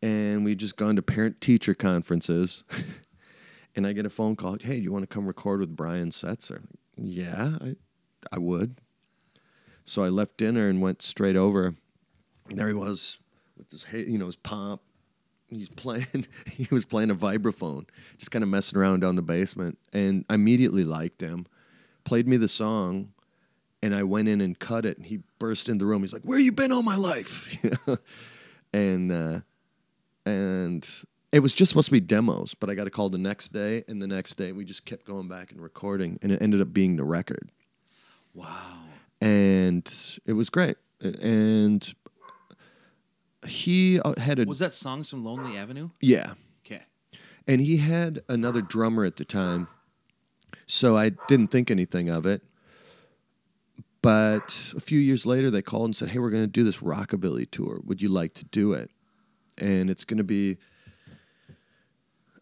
and 0.04 0.46
we'd 0.46 0.60
just 0.60 0.78
gone 0.78 0.96
to 0.96 1.02
parent 1.02 1.42
teacher 1.42 1.74
conferences. 1.74 2.64
and 3.76 3.88
I 3.88 3.94
get 3.94 4.06
a 4.06 4.10
phone 4.10 4.36
call 4.36 4.58
Hey, 4.62 4.78
do 4.78 4.84
you 4.84 4.92
want 4.92 5.02
to 5.02 5.08
come 5.08 5.26
record 5.26 5.60
with 5.60 5.76
Brian 5.76 6.12
Setzer? 6.12 6.62
Yeah, 6.98 7.58
I, 7.62 7.76
I 8.32 8.38
would. 8.38 8.76
So 9.86 10.04
I 10.04 10.10
left 10.10 10.38
dinner 10.38 10.68
and 10.70 10.82
went 10.84 11.02
straight 11.02 11.36
over. 11.36 11.74
And 12.48 12.60
there 12.60 12.68
he 12.68 12.76
was 12.76 13.18
with 13.58 13.72
his, 13.72 13.84
ha- 13.86 14.06
you 14.08 14.20
know, 14.20 14.28
his 14.28 14.36
pomp. 14.36 14.82
He's 15.52 15.70
playing. 15.70 16.26
He 16.48 16.68
was 16.72 16.86
playing 16.86 17.12
a 17.12 17.16
vibraphone, 17.16 17.88
just 18.18 18.32
kind 18.32 18.42
of 18.44 18.50
messing 18.50 18.80
around 18.80 19.02
down 19.02 19.16
the 19.16 19.22
basement, 19.22 19.78
and 19.94 20.26
I 20.30 20.36
immediately 20.36 20.84
liked 20.84 21.22
him. 21.22 21.46
Played 22.06 22.28
me 22.28 22.38
the 22.38 22.48
song, 22.48 23.14
and 23.84 23.94
I 23.94 24.04
went 24.04 24.28
in 24.28 24.42
and 24.42 24.58
cut 24.58 24.86
it. 24.86 24.98
And 24.98 25.06
he 25.06 25.20
burst 25.40 25.70
in 25.70 25.78
the 25.78 25.86
room. 25.86 26.02
He's 26.02 26.14
like, 26.14 26.24
"Where 26.24 26.40
you 26.40 26.52
been 26.52 26.72
all 26.72 26.84
my 26.84 26.96
life?" 26.96 27.64
and 28.74 29.12
uh, 29.12 29.40
and 30.26 30.88
it 31.32 31.40
was 31.40 31.54
just 31.54 31.70
supposed 31.70 31.88
to 31.88 31.92
be 31.92 32.00
demos, 32.00 32.54
but 32.56 32.70
I 32.70 32.74
got 32.76 32.88
a 32.88 32.90
call 32.90 33.10
the 33.10 33.18
next 33.18 33.54
day, 33.54 33.84
and 33.88 34.02
the 34.02 34.08
next 34.08 34.36
day 34.36 34.52
we 34.52 34.66
just 34.66 34.86
kept 34.86 35.06
going 35.06 35.28
back 35.28 35.52
and 35.52 35.62
recording, 35.62 36.18
and 36.22 36.32
it 36.32 36.42
ended 36.42 36.62
up 36.62 36.74
being 36.74 36.96
the 36.98 37.04
record 37.06 37.50
Wow. 38.34 38.78
and 39.20 39.90
it 40.26 40.34
was 40.34 40.50
great. 40.50 40.76
And 41.02 41.94
he 43.48 44.00
uh, 44.00 44.14
had 44.20 44.40
a 44.40 44.46
Was 44.46 44.60
that 44.60 44.74
songs 44.74 45.10
from 45.10 45.24
Lonely 45.26 45.58
Avenue? 45.58 45.90
yeah, 46.02 46.34
Okay. 46.66 46.84
and 47.48 47.62
he 47.62 47.78
had 47.78 48.22
another 48.30 48.62
drummer 48.62 49.04
at 49.06 49.16
the 49.18 49.26
time, 49.26 49.68
so 50.68 50.96
I 50.98 51.10
didn't 51.28 51.48
think 51.50 51.72
anything 51.72 52.10
of 52.10 52.26
it. 52.26 52.44
But 54.02 54.74
a 54.76 54.80
few 54.80 54.98
years 55.00 55.26
later, 55.28 55.52
they 55.52 55.62
called 55.62 55.86
and 55.86 55.96
said, 55.96 56.10
"Hey, 56.10 56.18
we're 56.20 56.32
going 56.32 56.44
to 56.44 56.48
do 56.52 56.64
this 56.64 56.78
rockabilly 56.80 57.50
tour. 57.50 57.82
Would 57.86 58.02
you 58.02 58.10
like 58.10 58.34
to 58.34 58.46
do 58.46 58.74
it?" 58.74 58.90
And 59.60 59.90
it's 59.92 60.06
going 60.06 60.18
to 60.18 60.24
be 60.24 60.58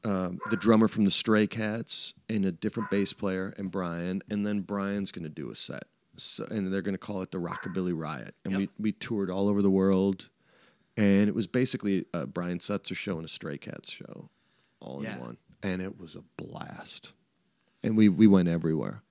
um, 0.05 0.39
the 0.49 0.55
drummer 0.55 0.87
from 0.87 1.03
the 1.03 1.11
Stray 1.11 1.47
Cats 1.47 2.13
and 2.29 2.45
a 2.45 2.51
different 2.53 2.89
bass 2.89 3.11
player 3.11 3.53
and 3.57 3.69
Brian, 3.69 4.21
and 4.29 4.47
then 4.47 4.61
Brian's 4.61 5.11
going 5.11 5.23
to 5.23 5.29
do 5.29 5.51
a 5.51 5.55
set. 5.55 5.83
So, 6.15 6.45
and 6.49 6.71
they're 6.71 6.81
going 6.81 6.93
to 6.93 6.97
call 6.97 7.21
it 7.21 7.31
the 7.31 7.39
Rockabilly 7.39 7.93
Riot. 7.93 8.35
And 8.45 8.53
Yep. 8.53 8.59
we 8.59 8.69
we 8.79 8.91
toured 8.93 9.29
all 9.29 9.49
over 9.49 9.61
the 9.61 9.69
world, 9.71 10.29
and 10.99 11.29
it 11.29 11.33
was 11.35 11.47
basically 11.47 12.05
a 12.13 12.27
Brian 12.27 12.59
Setzer 12.59 12.95
show 12.95 13.15
and 13.15 13.25
a 13.25 13.29
Stray 13.29 13.57
Cats 13.57 13.89
show, 13.89 14.29
all 14.81 15.01
Yeah. 15.01 15.15
in 15.15 15.19
one. 15.21 15.37
And 15.63 15.81
it 15.81 15.97
was 15.99 16.15
a 16.15 16.23
blast. 16.41 17.13
And 17.83 17.95
we 17.97 18.09
we 18.09 18.27
went 18.27 18.47
everywhere. 18.49 19.01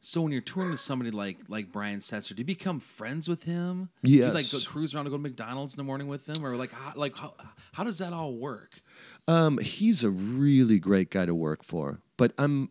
So 0.00 0.22
when 0.22 0.30
you're 0.32 0.40
touring 0.40 0.70
with 0.70 0.80
somebody 0.80 1.10
like 1.10 1.38
like 1.48 1.72
Brian 1.72 2.00
Setzer, 2.00 2.34
do 2.34 2.40
you 2.40 2.44
become 2.44 2.80
friends 2.80 3.28
with 3.28 3.44
him? 3.44 3.90
Do 4.02 4.10
you 4.10 4.26
like 4.28 4.50
go 4.50 4.58
cruise 4.60 4.94
around 4.94 5.06
and 5.06 5.10
go 5.12 5.16
to 5.16 5.22
McDonald's 5.22 5.74
in 5.74 5.78
the 5.78 5.84
morning 5.84 6.06
with 6.06 6.28
him, 6.28 6.44
or 6.46 6.56
like 6.56 6.72
how, 6.72 6.92
like 6.96 7.16
how, 7.16 7.34
how 7.72 7.84
does 7.84 7.98
that 7.98 8.12
all 8.12 8.32
work? 8.34 8.80
Um, 9.28 9.58
he's 9.58 10.04
a 10.04 10.10
really 10.10 10.78
great 10.78 11.10
guy 11.10 11.26
to 11.26 11.34
work 11.34 11.62
for. 11.64 12.00
But 12.16 12.32
I'm 12.38 12.70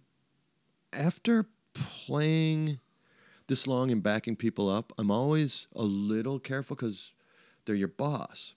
after 0.93 1.47
playing 1.73 2.79
this 3.47 3.67
long 3.67 3.91
and 3.91 4.01
backing 4.01 4.35
people 4.35 4.69
up, 4.69 4.93
I'm 4.97 5.11
always 5.11 5.67
a 5.75 5.83
little 5.83 6.39
careful 6.39 6.75
because 6.75 7.11
they're 7.65 7.75
your 7.75 7.87
boss. 7.87 8.53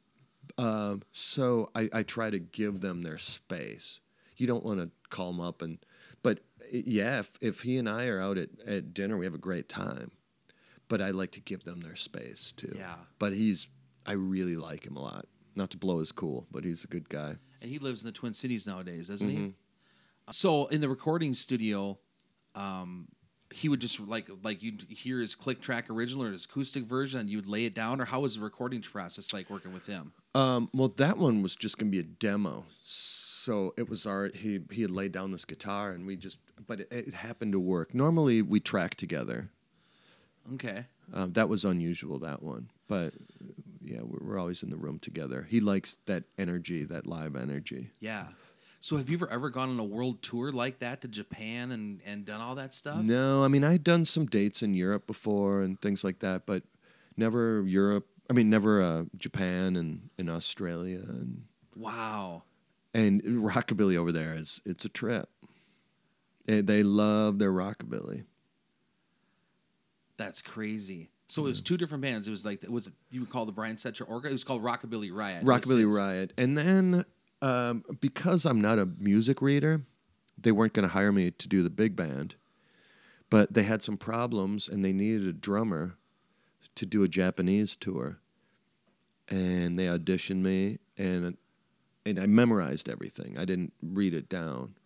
Um, 0.56 1.02
so 1.12 1.70
I, 1.74 1.88
I 1.92 2.02
try 2.02 2.30
to 2.30 2.38
give 2.38 2.80
them 2.80 3.02
their 3.02 3.18
space. 3.18 4.00
You 4.36 4.46
don't 4.46 4.64
want 4.64 4.80
to 4.80 4.90
call 5.10 5.32
them 5.32 5.40
up 5.40 5.62
and, 5.62 5.78
but 6.22 6.40
yeah, 6.72 7.20
if, 7.20 7.32
if 7.40 7.60
he 7.62 7.76
and 7.78 7.88
I 7.88 8.06
are 8.06 8.20
out 8.20 8.38
at, 8.38 8.50
at 8.66 8.92
dinner, 8.94 9.16
we 9.16 9.24
have 9.26 9.34
a 9.34 9.38
great 9.38 9.68
time. 9.68 10.10
But 10.88 11.00
I 11.02 11.10
like 11.10 11.32
to 11.32 11.40
give 11.40 11.64
them 11.64 11.80
their 11.80 11.96
space 11.96 12.52
too. 12.56 12.72
Yeah. 12.76 12.94
But 13.18 13.32
he's, 13.34 13.68
I 14.06 14.12
really 14.12 14.56
like 14.56 14.86
him 14.86 14.96
a 14.96 15.00
lot. 15.02 15.26
Not 15.54 15.70
to 15.70 15.76
blow 15.76 15.98
his 15.98 16.12
cool, 16.12 16.46
but 16.50 16.64
he's 16.64 16.84
a 16.84 16.86
good 16.86 17.08
guy. 17.08 17.36
And 17.60 17.70
he 17.70 17.78
lives 17.78 18.02
in 18.02 18.06
the 18.06 18.12
Twin 18.12 18.32
Cities 18.32 18.66
nowadays, 18.66 19.08
doesn't 19.08 19.28
Mm-hmm. 19.28 19.44
he? 19.46 19.54
So 20.30 20.66
in 20.66 20.80
the 20.80 20.88
recording 20.88 21.34
studio, 21.34 21.98
um, 22.54 23.08
he 23.50 23.68
would 23.68 23.80
just 23.80 23.98
like 24.00 24.28
like 24.42 24.62
you'd 24.62 24.86
hear 24.88 25.20
his 25.20 25.34
click 25.34 25.60
track 25.60 25.88
original 25.90 26.24
or 26.24 26.32
his 26.32 26.44
acoustic 26.44 26.84
version, 26.84 27.20
and 27.20 27.30
you'd 27.30 27.46
lay 27.46 27.64
it 27.64 27.74
down, 27.74 28.00
or 28.00 28.04
how 28.06 28.20
was 28.20 28.36
the 28.36 28.40
recording 28.40 28.82
process 28.82 29.32
like 29.32 29.48
working 29.50 29.72
with 29.72 29.86
him? 29.86 30.12
Um, 30.34 30.68
well, 30.72 30.88
that 30.96 31.18
one 31.18 31.42
was 31.42 31.56
just 31.56 31.78
gonna 31.78 31.90
be 31.90 31.98
a 31.98 32.04
demo, 32.04 32.66
so 32.80 33.74
it 33.76 33.88
was 33.88 34.06
our 34.06 34.30
he 34.34 34.60
he 34.70 34.82
had 34.82 34.90
laid 34.90 35.12
down 35.12 35.32
this 35.32 35.44
guitar 35.44 35.90
and 35.92 36.06
we 36.06 36.16
just, 36.16 36.38
but 36.66 36.80
it, 36.80 36.88
it 36.90 37.14
happened 37.14 37.52
to 37.52 37.60
work. 37.60 37.94
Normally 37.94 38.42
we 38.42 38.60
track 38.60 38.94
together. 38.94 39.50
Okay. 40.54 40.86
Um, 41.12 41.32
that 41.32 41.48
was 41.48 41.64
unusual 41.64 42.18
that 42.18 42.42
one, 42.42 42.70
but 42.86 43.14
yeah, 43.82 44.00
we're, 44.02 44.18
we're 44.20 44.38
always 44.38 44.62
in 44.62 44.70
the 44.70 44.76
room 44.76 44.98
together. 44.98 45.46
He 45.48 45.60
likes 45.60 45.96
that 46.06 46.24
energy, 46.38 46.84
that 46.84 47.06
live 47.06 47.36
energy. 47.36 47.90
Yeah. 48.00 48.26
So 48.80 48.96
have 48.96 49.08
you 49.08 49.16
ever 49.16 49.28
ever 49.30 49.50
gone 49.50 49.70
on 49.70 49.78
a 49.78 49.84
world 49.84 50.22
tour 50.22 50.52
like 50.52 50.78
that 50.78 51.00
to 51.02 51.08
Japan 51.08 51.72
and 51.72 52.00
and 52.06 52.24
done 52.24 52.40
all 52.40 52.54
that 52.56 52.72
stuff? 52.74 53.02
No, 53.02 53.44
I 53.44 53.48
mean 53.48 53.64
I'd 53.64 53.84
done 53.84 54.04
some 54.04 54.26
dates 54.26 54.62
in 54.62 54.74
Europe 54.74 55.06
before 55.06 55.62
and 55.62 55.80
things 55.80 56.04
like 56.04 56.20
that, 56.20 56.46
but 56.46 56.62
never 57.16 57.62
Europe. 57.66 58.06
I 58.30 58.34
mean, 58.34 58.50
never 58.50 58.82
uh, 58.82 59.04
Japan 59.16 59.74
and, 59.76 60.10
and 60.18 60.28
Australia 60.28 61.00
and 61.00 61.44
Wow. 61.74 62.42
and 62.92 63.22
rockabilly 63.22 63.96
over 63.96 64.12
there 64.12 64.34
is 64.34 64.60
it's 64.66 64.84
a 64.84 64.88
trip. 64.88 65.28
They, 66.46 66.60
they 66.60 66.82
love 66.82 67.38
their 67.38 67.52
rockabilly. 67.52 68.24
That's 70.16 70.42
crazy. 70.42 71.10
So 71.28 71.44
it 71.44 71.48
was 71.50 71.62
two 71.62 71.76
different 71.76 72.02
bands. 72.02 72.26
It 72.26 72.30
was 72.30 72.44
like 72.44 72.64
was 72.68 72.86
it 72.86 72.94
you 73.10 73.20
would 73.20 73.30
call 73.30 73.44
the 73.44 73.52
Brian 73.52 73.76
Setzer 73.76 74.08
Orca? 74.08 74.28
It 74.28 74.32
was 74.32 74.44
called 74.44 74.62
Rockabilly 74.62 75.12
Riot. 75.12 75.44
Rockabilly 75.44 75.90
Riot. 75.90 76.32
And 76.38 76.56
then 76.56 77.04
um, 77.42 77.82
because 78.00 78.44
I'm 78.44 78.60
not 78.60 78.78
a 78.78 78.86
music 78.98 79.40
reader, 79.42 79.82
they 80.36 80.52
weren't 80.52 80.72
going 80.72 80.86
to 80.88 80.92
hire 80.94 81.12
me 81.12 81.30
to 81.30 81.48
do 81.48 81.62
the 81.62 81.70
big 81.70 81.96
band. 81.96 82.36
but 83.30 83.52
they 83.52 83.62
had 83.64 83.82
some 83.82 83.96
problems 83.98 84.68
and 84.68 84.84
they 84.84 84.92
needed 84.92 85.26
a 85.26 85.32
drummer 85.32 85.96
to 86.74 86.86
do 86.86 87.02
a 87.02 87.08
Japanese 87.08 87.76
tour. 87.76 88.18
And 89.28 89.78
they 89.78 89.86
auditioned 89.86 90.40
me 90.42 90.78
and 90.96 91.36
and 92.06 92.18
I 92.18 92.24
memorized 92.26 92.88
everything. 92.88 93.36
I 93.38 93.44
didn't 93.44 93.74
read 93.82 94.14
it 94.14 94.30
down. 94.30 94.76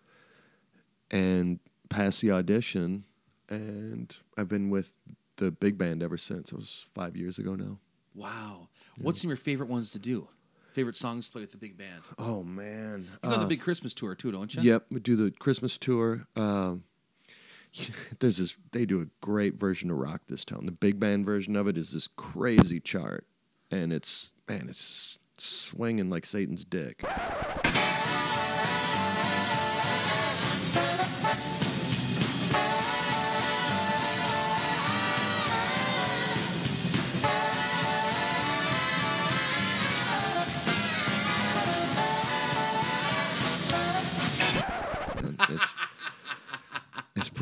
And 1.11 1.61
passed 1.89 2.21
the 2.23 2.33
audition 2.33 3.05
and 3.49 4.17
I've 4.37 4.49
been 4.49 4.71
with 4.71 4.95
the 5.37 5.53
big 5.53 5.79
band 5.79 6.03
ever 6.03 6.17
since. 6.17 6.51
It 6.51 6.57
was 6.57 6.87
5 6.95 7.17
years 7.17 7.39
ago 7.39 7.55
now. 7.55 7.79
Wow. 8.15 8.69
What's 8.99 9.21
some 9.21 9.29
of 9.29 9.33
your 9.33 9.37
favorite 9.37 9.69
ones 9.69 9.93
to 9.93 9.99
do? 9.99 10.29
Favorite 10.73 10.97
songs 10.97 11.27
to 11.27 11.33
play 11.33 11.41
with 11.43 11.51
the 11.53 11.59
big 11.59 11.77
band? 11.77 12.01
Oh 12.19 12.43
man. 12.43 13.09
You 13.23 13.29
go 13.29 13.35
on 13.35 13.41
Uh, 13.41 13.43
the 13.43 13.49
big 13.49 13.61
Christmas 13.61 13.93
tour 13.95 14.15
too, 14.15 14.33
don't 14.33 14.55
you? 14.55 14.63
Yep, 14.63 14.87
we 14.91 15.01
do 15.01 15.17
the 15.17 15.31
Christmas 15.31 15.77
tour. 15.79 16.27
Um, 16.35 16.85
there's 18.19 18.39
this. 18.39 18.57
They 18.73 18.87
do 18.87 19.01
a 19.03 19.07
great 19.21 19.55
version 19.55 19.91
of 19.91 19.99
Rock 19.99 20.23
This 20.29 20.45
Town. 20.45 20.67
The 20.67 20.73
big 20.73 20.99
band 21.01 21.25
version 21.27 21.57
of 21.57 21.67
it 21.69 21.77
is 21.79 21.93
this 21.93 22.09
crazy 22.17 22.81
chart, 22.81 23.27
and 23.71 23.93
it's 23.93 24.33
man, 24.49 24.67
it's 24.69 25.19
swinging 25.39 26.09
like 26.11 26.25
Satan's 26.27 26.65
dick. 26.65 27.03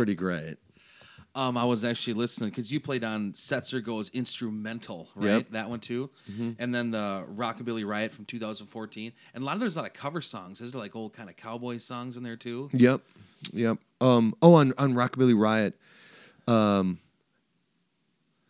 Pretty 0.00 0.14
great. 0.14 0.56
Um, 1.34 1.58
I 1.58 1.64
was 1.64 1.84
actually 1.84 2.14
listening 2.14 2.48
because 2.48 2.72
you 2.72 2.80
played 2.80 3.04
on 3.04 3.34
Setzer 3.34 3.84
Goes 3.84 4.08
Instrumental, 4.08 5.08
right? 5.14 5.26
Yep. 5.26 5.42
Mm-hmm. 5.42 5.54
That 5.54 5.68
one 5.68 5.80
too. 5.80 6.08
And 6.58 6.74
then 6.74 6.90
the 6.90 7.24
Rockabilly 7.30 7.86
Riot 7.86 8.12
from 8.12 8.24
2014. 8.24 9.12
And 9.34 9.42
a 9.42 9.46
lot 9.46 9.54
of 9.54 9.60
there's 9.60 9.76
a 9.76 9.80
lot 9.80 9.86
of 9.86 9.92
cover 9.92 10.22
songs. 10.22 10.62
Is 10.62 10.72
there 10.72 10.80
like 10.80 10.96
old 10.96 11.12
kind 11.12 11.28
of 11.28 11.36
cowboy 11.36 11.76
songs 11.76 12.16
in 12.16 12.22
there 12.22 12.36
too? 12.36 12.70
Yep, 12.72 13.02
yep. 13.52 13.76
Um, 14.00 14.34
oh, 14.40 14.54
on 14.54 14.72
on 14.78 14.94
Rockabilly 14.94 15.38
Riot. 15.38 15.78
Um, 16.48 16.98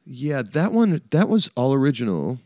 yeah, 0.06 0.42
that 0.42 0.72
one 0.72 1.02
that 1.10 1.28
was 1.28 1.50
all 1.56 1.74
original. 1.74 2.38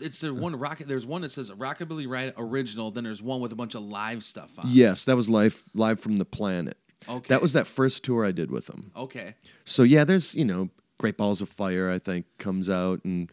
It's 0.00 0.20
the 0.20 0.34
one 0.34 0.56
rocket. 0.56 0.88
There's 0.88 1.06
one 1.06 1.22
that 1.22 1.30
says 1.30 1.52
Rockabilly 1.52 2.08
Riot 2.08 2.34
original. 2.36 2.90
Then 2.90 3.04
there's 3.04 3.22
one 3.22 3.40
with 3.40 3.52
a 3.52 3.56
bunch 3.56 3.76
of 3.76 3.82
live 3.82 4.24
stuff 4.24 4.58
on. 4.58 4.66
Yes, 4.68 5.04
that 5.04 5.14
was 5.14 5.30
live 5.30 5.62
live 5.72 6.00
from 6.00 6.16
the 6.16 6.24
planet. 6.24 6.76
Okay. 7.08 7.28
That 7.28 7.42
was 7.42 7.52
that 7.52 7.66
first 7.66 8.04
tour 8.04 8.24
I 8.24 8.32
did 8.32 8.50
with 8.50 8.66
them. 8.66 8.90
Okay. 8.96 9.34
So 9.64 9.82
yeah, 9.82 10.04
there's 10.04 10.34
you 10.34 10.44
know 10.44 10.70
Great 10.98 11.16
Balls 11.16 11.40
of 11.40 11.48
Fire 11.48 11.90
I 11.90 11.98
think 11.98 12.26
comes 12.38 12.68
out 12.70 13.04
and 13.04 13.30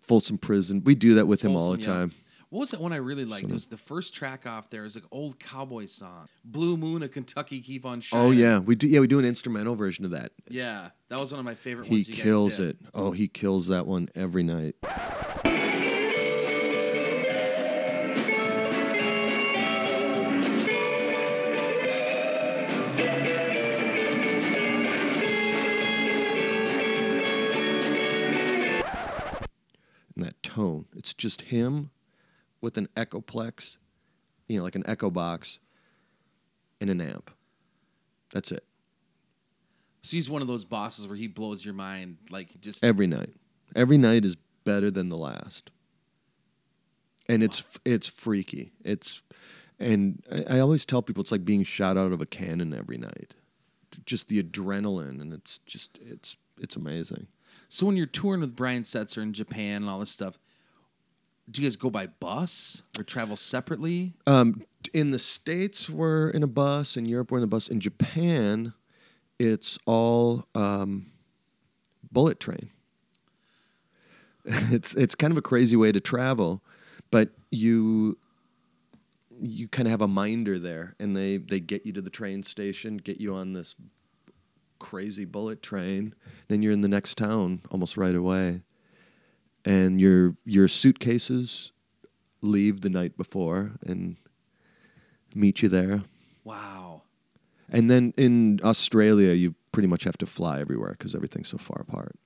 Folsom 0.00 0.38
Prison. 0.38 0.82
We 0.84 0.94
do 0.94 1.14
that 1.14 1.26
with 1.26 1.42
him 1.42 1.56
all 1.56 1.72
the 1.72 1.80
yeah. 1.80 1.86
time. 1.86 2.12
What 2.50 2.60
was 2.60 2.70
that 2.70 2.80
one 2.80 2.94
I 2.94 2.96
really 2.96 3.26
liked? 3.26 3.44
It 3.44 3.52
was 3.52 3.66
the 3.66 3.76
first 3.76 4.14
track 4.14 4.46
off 4.46 4.70
there. 4.70 4.80
It 4.80 4.84
was 4.84 4.94
like 4.94 5.04
old 5.10 5.38
cowboy 5.38 5.84
song, 5.84 6.28
"Blue 6.44 6.78
Moon 6.78 7.02
of 7.02 7.12
Kentucky 7.12 7.60
Keep 7.60 7.84
on 7.84 8.00
Shining." 8.00 8.26
Oh 8.26 8.30
yeah, 8.30 8.58
we 8.58 8.74
do. 8.74 8.88
Yeah, 8.88 9.00
we 9.00 9.06
do 9.06 9.18
an 9.18 9.26
instrumental 9.26 9.74
version 9.76 10.06
of 10.06 10.12
that. 10.12 10.32
yeah. 10.48 10.90
That 11.10 11.18
was 11.20 11.30
one 11.32 11.38
of 11.38 11.44
my 11.44 11.54
favorite 11.54 11.88
He 11.88 11.96
ones. 11.96 12.08
You 12.08 12.14
guys 12.14 12.22
kills 12.22 12.60
it. 12.60 12.76
Oh, 12.94 13.12
he 13.12 13.28
kills 13.28 13.68
that 13.68 13.86
one 13.86 14.08
every 14.14 14.42
night. 14.42 14.76
Just 31.18 31.42
him 31.42 31.90
with 32.60 32.78
an 32.78 32.88
echoplex, 32.96 33.76
you 34.48 34.58
know, 34.58 34.64
like 34.64 34.76
an 34.76 34.84
echo 34.86 35.10
box 35.10 35.58
and 36.80 36.88
an 36.88 37.00
amp. 37.00 37.30
That's 38.32 38.52
it. 38.52 38.64
So 40.02 40.16
he's 40.16 40.30
one 40.30 40.42
of 40.42 40.48
those 40.48 40.64
bosses 40.64 41.06
where 41.06 41.16
he 41.16 41.26
blows 41.26 41.64
your 41.64 41.74
mind, 41.74 42.16
like 42.30 42.60
just 42.60 42.82
every 42.82 43.06
night. 43.06 43.34
Every 43.76 43.98
night 43.98 44.24
is 44.24 44.36
better 44.64 44.90
than 44.90 45.08
the 45.08 45.16
last, 45.16 45.70
and 47.28 47.42
it's 47.42 47.64
it's 47.84 48.06
freaky. 48.06 48.72
It's 48.84 49.22
and 49.78 50.22
I, 50.32 50.56
I 50.56 50.60
always 50.60 50.86
tell 50.86 51.02
people 51.02 51.20
it's 51.20 51.32
like 51.32 51.44
being 51.44 51.64
shot 51.64 51.98
out 51.98 52.12
of 52.12 52.20
a 52.20 52.26
cannon 52.26 52.72
every 52.72 52.96
night. 52.96 53.34
Just 54.06 54.28
the 54.28 54.42
adrenaline, 54.42 55.20
and 55.20 55.32
it's 55.32 55.58
just 55.66 55.98
it's 56.00 56.36
it's 56.60 56.76
amazing. 56.76 57.26
So 57.68 57.84
when 57.84 57.96
you're 57.96 58.06
touring 58.06 58.40
with 58.40 58.56
Brian 58.56 58.84
Setzer 58.84 59.22
in 59.22 59.32
Japan 59.32 59.82
and 59.82 59.90
all 59.90 60.00
this 60.00 60.10
stuff, 60.10 60.38
do 61.50 61.62
you 61.62 61.68
guys 61.68 61.76
go 61.76 61.90
by 61.90 62.06
bus 62.06 62.82
or 62.98 63.04
travel 63.04 63.36
separately? 63.36 64.14
Um, 64.26 64.62
in 64.92 65.10
the 65.10 65.18
states, 65.18 65.88
we're 65.88 66.30
in 66.30 66.42
a 66.42 66.46
bus. 66.46 66.96
In 66.96 67.06
Europe, 67.06 67.30
we're 67.30 67.38
in 67.38 67.44
a 67.44 67.48
bus. 67.48 67.68
In 67.68 67.80
Japan, 67.80 68.74
it's 69.38 69.78
all 69.86 70.46
um, 70.54 71.06
bullet 72.10 72.40
train. 72.40 72.70
it's 74.44 74.94
it's 74.94 75.14
kind 75.14 75.30
of 75.30 75.38
a 75.38 75.42
crazy 75.42 75.76
way 75.76 75.92
to 75.92 76.00
travel, 76.00 76.62
but 77.10 77.30
you 77.50 78.18
you 79.40 79.68
kind 79.68 79.86
of 79.86 79.90
have 79.90 80.02
a 80.02 80.08
minder 80.08 80.58
there, 80.58 80.94
and 80.98 81.16
they 81.16 81.38
they 81.38 81.60
get 81.60 81.86
you 81.86 81.92
to 81.92 82.00
the 82.00 82.10
train 82.10 82.42
station, 82.42 82.96
get 82.96 83.20
you 83.20 83.34
on 83.34 83.52
this 83.52 83.74
crazy 84.78 85.24
bullet 85.24 85.62
train, 85.62 86.14
then 86.46 86.62
you're 86.62 86.72
in 86.72 86.82
the 86.82 86.88
next 86.88 87.18
town 87.18 87.60
almost 87.70 87.96
right 87.96 88.14
away, 88.14 88.62
and 89.64 90.00
your 90.00 90.36
your 90.44 90.68
suitcases 90.68 91.72
leave 92.40 92.80
the 92.80 92.88
night 92.88 93.16
before 93.16 93.72
and 93.84 94.16
meet 95.34 95.62
you 95.62 95.68
there. 95.68 96.02
Wow. 96.44 97.02
And 97.68 97.90
then 97.90 98.14
in 98.16 98.60
Australia, 98.64 99.32
you 99.32 99.54
pretty 99.72 99.88
much 99.88 100.04
have 100.04 100.16
to 100.18 100.26
fly 100.26 100.60
everywhere 100.60 100.92
because 100.92 101.14
everything's 101.14 101.48
so 101.48 101.58
far 101.58 101.80
apart. 101.80 102.16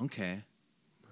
Okay. 0.00 0.42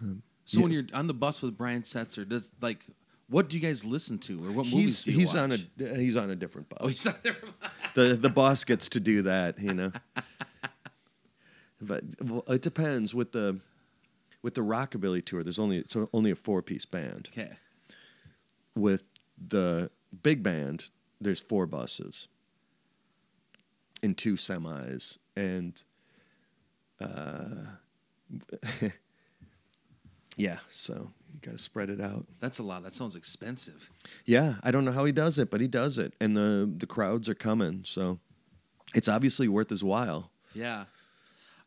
Um, 0.01 0.23
so 0.45 0.61
when 0.63 0.73
you're 0.73 0.87
on 0.93 1.07
the 1.07 1.15
bus 1.15 1.43
with 1.43 1.57
Brian 1.57 1.83
Setzer, 1.83 2.29
does 2.29 2.51
like 2.61 2.87
what 3.29 3.49
do 3.49 3.57
you 3.57 3.63
guys 3.63 3.85
listen 3.85 4.19
to 4.19 4.45
or 4.45 4.51
what 4.53 4.67
movies 4.67 4.73
He's 4.73 5.03
do 5.03 5.13
you 5.13 5.19
he's 5.19 5.35
watch? 5.35 5.43
on 5.43 5.53
a 5.53 5.97
he's 5.97 6.17
on 6.17 6.31
a 6.31 6.37
different 6.37 6.69
bus. 6.69 6.79
Oh, 6.81 6.87
he's 6.89 7.07
on 7.07 7.15
there. 7.23 7.37
the 7.95 8.15
the 8.15 8.29
boss 8.29 8.65
gets 8.65 8.89
to 8.91 9.01
do 9.01 9.23
that, 9.23 9.59
you 9.61 9.73
know. 9.73 9.93
but 11.81 12.05
well, 12.23 12.45
it 12.49 12.63
depends 12.63 13.15
with 13.15 13.33
the 13.33 13.61
with 14.43 14.55
the 14.55 14.63
rockabilly 14.63 15.25
tour. 15.25 15.43
There's 15.43 15.59
only 15.59 15.79
it's 15.79 15.97
only 16.13 16.31
a 16.31 16.37
four 16.37 16.63
piece 16.63 16.87
band. 16.87 17.29
Okay. 17.33 17.53
With 18.75 19.05
the 19.37 19.91
big 20.23 20.43
band, 20.43 20.91
there's 21.21 21.41
four 21.41 21.67
buses 21.67 22.29
and 24.03 24.17
two 24.17 24.35
semis, 24.35 25.19
and 25.37 25.83
uh, 27.01 27.67
yeah, 30.37 30.59
so 30.69 31.11
you 31.33 31.41
got 31.43 31.53
to 31.53 31.59
spread 31.59 31.91
it 31.91 32.01
out. 32.01 32.27
That's 32.41 32.59
a 32.59 32.63
lot. 32.63 32.83
That 32.83 32.95
sounds 32.95 33.17
expensive. 33.17 33.91
Yeah, 34.25 34.55
I 34.63 34.71
don't 34.71 34.85
know 34.85 34.93
how 34.93 35.05
he 35.05 35.13
does 35.13 35.39
it, 35.39 35.51
but 35.51 35.61
he 35.61 35.69
does 35.69 35.99
it, 35.99 36.15
and 36.21 36.37
the 36.37 36.73
the 36.77 36.87
crowds 36.87 37.29
are 37.29 37.35
coming, 37.35 37.83
so 37.85 38.19
it's 38.95 39.09
obviously 39.09 39.49
worth 39.49 39.71
his 39.71 39.85
while. 39.85 40.31
Yeah. 40.55 40.85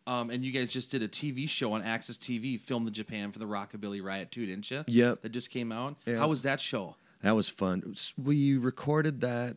Um, 0.06 0.30
and 0.30 0.44
you 0.44 0.52
guys 0.52 0.72
just 0.74 0.92
did 0.92 1.02
a 1.02 1.08
TV 1.08 1.48
show 1.48 1.74
on 1.74 1.82
AXS 1.82 2.18
TV, 2.20 2.60
filmed 2.60 2.88
in 2.88 2.94
Japan 2.94 3.32
for 3.32 3.39
the 3.39 3.46
Rockabilly 3.46 4.04
Riot 4.04 4.32
too, 4.32 4.46
didn't 4.46 4.70
you? 4.70 4.84
Yep. 4.88 5.22
That 5.22 5.30
just 5.32 5.50
came 5.50 5.72
out. 5.72 5.96
Yeah. 6.06 6.18
How 6.18 6.28
was 6.28 6.44
that 6.44 6.60
show? 6.60 6.98
That 7.22 7.36
was 7.36 7.48
fun. 7.50 7.96
We 8.18 8.58
recorded 8.58 9.22
that 9.22 9.56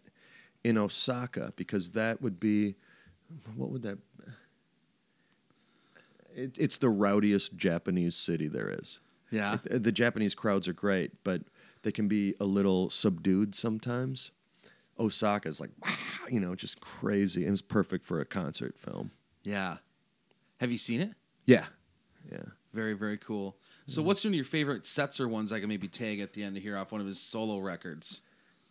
in 0.63 0.79
Osaka 0.79 1.53
because 1.57 1.91
that 1.91 2.23
would 2.23 2.39
be 2.39 2.77
what 3.57 3.71
would 3.71 3.83
that? 3.83 3.99
It, 6.35 6.57
it's 6.59 6.77
the 6.77 6.91
rowdiest 6.91 7.57
Japanese 7.57 8.15
city 8.15 8.47
there 8.49 8.69
is. 8.69 9.01
Yeah. 9.31 9.59
It- 9.65 9.83
the 9.83 9.93
Japanese 9.93 10.35
crowds 10.35 10.69
are 10.69 10.73
great, 10.73 11.13
but 11.25 11.43
they 11.83 11.93
can 11.93 12.09
be 12.09 12.35
a 12.41 12.45
little 12.45 12.91
subdued 12.91 13.55
sometimes. 13.55 14.31
Osaka 14.99 15.49
is 15.49 15.61
like, 15.61 15.71
you 16.31 16.41
know, 16.41 16.55
just 16.55 16.81
crazy, 16.81 17.45
and 17.45 17.53
it's 17.53 17.63
perfect 17.63 18.05
for 18.05 18.21
a 18.21 18.25
concert 18.25 18.79
film. 18.79 19.11
Yeah. 19.43 19.79
Have 20.59 20.73
you 20.73 20.79
seen 20.79 21.01
it? 21.01 21.11
Yeah, 21.45 21.67
yeah. 22.31 22.43
Very, 22.73 22.93
very 22.93 23.17
cool. 23.17 23.57
So, 23.87 24.03
what's 24.03 24.25
one 24.25 24.33
of 24.33 24.35
your 24.35 24.45
favorite 24.45 24.83
Setzer 24.83 25.29
ones 25.29 25.53
I 25.53 25.61
can 25.61 25.69
maybe 25.69 25.89
tag 25.89 26.21
at 26.21 26.33
the 26.33 26.43
end 26.43 26.57
to 26.57 26.61
hear 26.61 26.77
off 26.77 26.93
one 26.93 27.01
of 27.01 27.07
his 27.07 27.21
solo 27.21 27.59
records? 27.59 28.21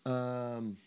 Um, 0.06 0.78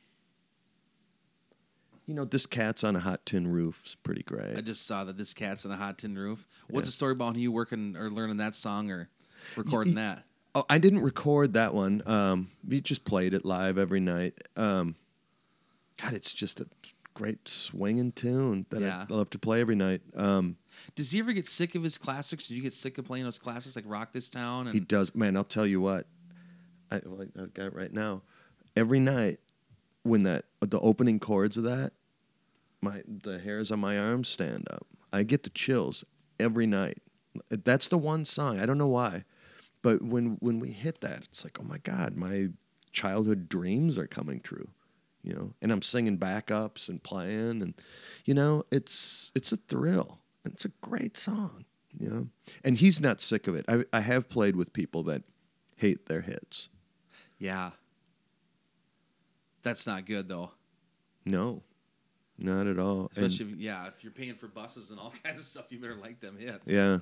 you 2.06 2.14
know, 2.14 2.24
this 2.24 2.46
cat's 2.46 2.84
on 2.84 2.94
a 2.94 3.00
hot 3.00 3.26
tin 3.26 3.48
roof 3.48 3.82
is 3.86 3.94
pretty 3.94 4.22
great. 4.22 4.56
I 4.56 4.60
just 4.60 4.86
saw 4.86 5.04
that 5.04 5.16
this 5.16 5.34
cat's 5.34 5.66
on 5.66 5.72
a 5.72 5.76
hot 5.76 5.98
tin 5.98 6.16
roof. 6.16 6.46
What's 6.68 6.88
the 6.88 6.92
story 6.92 7.12
about 7.12 7.36
you 7.36 7.50
working 7.50 7.96
or 7.96 8.10
learning 8.10 8.36
that 8.36 8.54
song 8.54 8.90
or 8.90 9.08
recording 9.56 9.94
that? 9.96 10.24
Oh, 10.54 10.64
I 10.70 10.78
didn't 10.78 11.00
record 11.00 11.54
that 11.54 11.74
one. 11.74 12.02
Um, 12.06 12.48
we 12.66 12.80
just 12.80 13.04
played 13.04 13.34
it 13.34 13.44
live 13.44 13.78
every 13.78 14.00
night. 14.00 14.34
Um, 14.56 14.96
God, 16.00 16.12
it's 16.14 16.32
just 16.32 16.60
a 16.60 16.66
great 17.18 17.48
swinging 17.48 18.12
tune 18.12 18.64
that 18.70 18.80
Yeah. 18.80 19.06
I 19.10 19.12
love 19.12 19.28
to 19.30 19.38
play 19.40 19.60
every 19.60 19.74
night. 19.74 20.02
Um, 20.14 20.56
Does 20.94 21.10
he 21.10 21.18
ever 21.18 21.32
get 21.32 21.48
sick 21.48 21.74
of 21.74 21.82
his 21.82 21.98
classics? 21.98 22.46
Do 22.46 22.54
you 22.54 22.62
get 22.62 22.72
sick 22.72 22.96
of 22.96 23.06
playing 23.06 23.24
those 23.24 23.40
classics 23.40 23.74
like 23.74 23.84
Rock 23.88 24.12
This 24.12 24.28
Town? 24.28 24.68
And 24.68 24.74
He 24.74 24.80
does, 24.80 25.14
man. 25.16 25.36
I'll 25.36 25.42
tell 25.42 25.66
you 25.66 25.80
what. 25.80 26.06
I, 26.92 27.00
well, 27.04 27.26
I 27.36 27.46
got 27.46 27.66
it 27.66 27.74
right 27.74 27.92
now. 27.92 28.22
Every 28.76 29.00
night, 29.00 29.38
when 30.04 30.22
that 30.22 30.44
the 30.60 30.78
opening 30.78 31.18
chords 31.18 31.56
of 31.56 31.64
that, 31.64 31.92
my 32.80 33.02
the 33.06 33.40
hairs 33.40 33.72
on 33.72 33.80
my 33.80 33.98
arms 33.98 34.28
stand 34.28 34.68
up. 34.70 34.86
I 35.12 35.24
get 35.24 35.42
the 35.42 35.50
chills 35.50 36.04
every 36.38 36.66
night. 36.66 36.98
That's 37.50 37.88
the 37.88 37.98
one 37.98 38.24
song. 38.24 38.60
I 38.60 38.64
don't 38.64 38.78
know 38.78 38.86
why, 38.86 39.24
but 39.82 40.02
when 40.02 40.36
when 40.40 40.60
we 40.60 40.70
hit 40.70 41.00
that, 41.00 41.24
it's 41.24 41.42
like, 41.42 41.58
oh 41.60 41.64
my 41.64 41.78
god, 41.78 42.16
my 42.16 42.50
childhood 42.92 43.48
dreams 43.48 43.98
are 43.98 44.06
coming 44.06 44.40
true. 44.40 44.68
You 45.22 45.34
know, 45.34 45.54
and 45.60 45.72
I'm 45.72 45.82
singing 45.82 46.16
backups 46.18 46.88
and 46.88 47.02
playing, 47.02 47.60
and 47.62 47.74
you 48.24 48.34
know, 48.34 48.64
it's 48.70 49.32
it's 49.34 49.52
a 49.52 49.56
thrill. 49.56 50.20
It's 50.44 50.64
a 50.64 50.70
great 50.80 51.16
song. 51.16 51.64
You 51.98 52.08
know, 52.10 52.28
and 52.64 52.76
he's 52.76 53.00
not 53.00 53.20
sick 53.20 53.46
of 53.48 53.54
it. 53.56 53.64
I 53.68 53.84
I 53.92 54.00
have 54.00 54.28
played 54.28 54.54
with 54.56 54.72
people 54.72 55.02
that 55.04 55.22
hate 55.76 56.06
their 56.06 56.20
hits. 56.22 56.68
yeah, 57.38 57.70
that's 59.62 59.86
not 59.86 60.06
good 60.06 60.28
though. 60.28 60.52
No, 61.24 61.62
not 62.38 62.66
at 62.66 62.78
all. 62.78 63.10
And- 63.16 63.26
Especially 63.26 63.52
if, 63.54 63.58
yeah, 63.58 63.86
if 63.88 64.02
you're 64.02 64.12
paying 64.12 64.34
for 64.34 64.46
buses 64.48 64.90
and 64.90 64.98
all 65.00 65.12
kinds 65.24 65.38
of 65.38 65.44
stuff, 65.44 65.66
you 65.70 65.78
better 65.78 65.94
like 65.96 66.20
them 66.20 66.36
hits. 66.38 66.70
Yeah. 66.72 66.98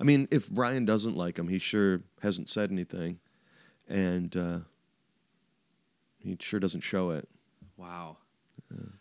I 0.00 0.04
mean, 0.04 0.28
if 0.30 0.48
Brian 0.50 0.84
doesn't 0.84 1.16
like 1.16 1.38
him, 1.38 1.48
he 1.48 1.58
sure 1.58 2.00
hasn't 2.22 2.48
said 2.48 2.70
anything. 2.70 3.18
And 3.88 4.34
uh, 4.36 4.58
he 6.18 6.36
sure 6.40 6.58
doesn't 6.60 6.80
show 6.82 7.10
it. 7.10 7.28
Wow. 7.80 8.18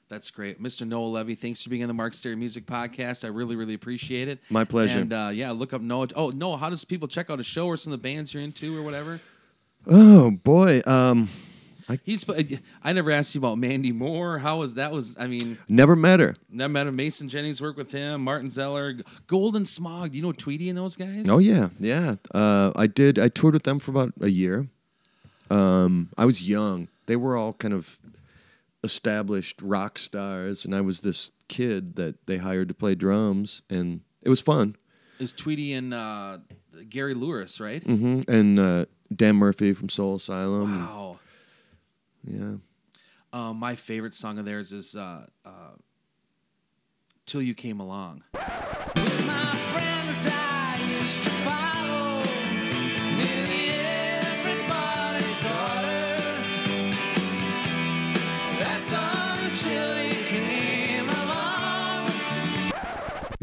That's 0.07 0.31
great. 0.31 0.61
Mr. 0.61 0.87
Noah 0.87 1.05
Levy, 1.05 1.35
thanks 1.35 1.61
for 1.61 1.69
being 1.69 1.83
on 1.83 1.87
the 1.87 1.93
Mark 1.93 2.15
Stary 2.15 2.35
Music 2.35 2.65
Podcast. 2.65 3.23
I 3.23 3.27
really, 3.27 3.55
really 3.55 3.75
appreciate 3.75 4.27
it. 4.27 4.39
My 4.49 4.63
pleasure. 4.63 4.99
And 4.99 5.13
uh, 5.13 5.29
yeah, 5.31 5.51
look 5.51 5.71
up 5.71 5.81
Noah. 5.81 6.07
Oh, 6.15 6.29
Noah, 6.29 6.57
how 6.57 6.71
does 6.71 6.83
people 6.83 7.07
check 7.07 7.29
out 7.29 7.39
a 7.39 7.43
show 7.43 7.67
or 7.67 7.77
some 7.77 7.93
of 7.93 8.01
the 8.01 8.03
bands 8.03 8.33
you're 8.33 8.41
into 8.41 8.75
or 8.75 8.81
whatever? 8.81 9.19
Oh, 9.85 10.31
boy. 10.31 10.81
Um, 10.87 11.29
He's. 12.03 12.25
I 12.83 12.93
never 12.93 13.11
asked 13.11 13.35
you 13.35 13.39
about 13.39 13.57
Mandy 13.57 13.91
Moore. 13.91 14.39
How 14.39 14.59
was 14.59 14.75
that? 14.75 14.91
Was 14.91 15.15
I 15.19 15.27
mean, 15.27 15.57
never 15.67 15.95
met 15.95 16.19
her. 16.19 16.35
never 16.49 16.71
met 16.71 16.87
him. 16.87 16.95
Mason 16.95 17.29
Jennings 17.29 17.61
worked 17.61 17.77
with 17.77 17.91
him. 17.91 18.23
Martin 18.23 18.47
Zellar, 18.49 19.03
Golden 19.27 19.65
Smog. 19.65 20.11
Do 20.11 20.17
you 20.17 20.23
know 20.23 20.31
Tweety 20.31 20.69
and 20.69 20.77
those 20.77 20.95
guys? 20.95 21.27
Oh, 21.27 21.39
yeah. 21.39 21.69
Yeah. 21.79 22.15
Uh, 22.33 22.71
I 22.75 22.87
did. 22.87 23.17
I 23.19 23.27
toured 23.29 23.53
with 23.53 23.63
them 23.63 23.79
for 23.79 23.91
about 23.91 24.13
a 24.21 24.29
year. 24.29 24.67
Um, 25.49 26.09
I 26.17 26.25
was 26.25 26.47
young. 26.47 26.89
They 27.07 27.15
were 27.15 27.35
all 27.35 27.53
kind 27.53 27.73
of 27.73 27.97
established 28.83 29.61
rock 29.61 29.99
stars. 29.99 30.65
And 30.65 30.73
I 30.75 30.81
was 30.81 31.01
this 31.01 31.31
kid 31.47 31.95
that 31.95 32.25
they 32.27 32.37
hired 32.37 32.67
to 32.69 32.73
play 32.73 32.95
drums. 32.95 33.61
And 33.69 34.01
it 34.21 34.29
was 34.29 34.41
fun. 34.41 34.75
It 35.19 35.23
was 35.23 35.33
Tweety 35.33 35.73
and 35.73 35.93
uh, 35.93 36.37
Gary 36.89 37.13
Louris, 37.13 37.59
right? 37.59 37.83
hmm 37.83 38.21
And 38.27 38.59
uh, 38.59 38.85
Dan 39.13 39.35
Murphy 39.35 39.73
from 39.73 39.89
Soul 39.89 40.15
Asylum. 40.15 40.85
Wow. 40.85 41.19
Yeah. 42.25 42.55
Uh, 43.31 43.53
my 43.53 43.75
favorite 43.75 44.13
song 44.13 44.39
of 44.39 44.45
theirs 44.45 44.73
is 44.73 44.95
uh, 44.95 45.25
uh, 45.45 45.71
"Till 47.25 47.41
You 47.41 47.53
Came 47.53 47.79
Along." 47.79 48.23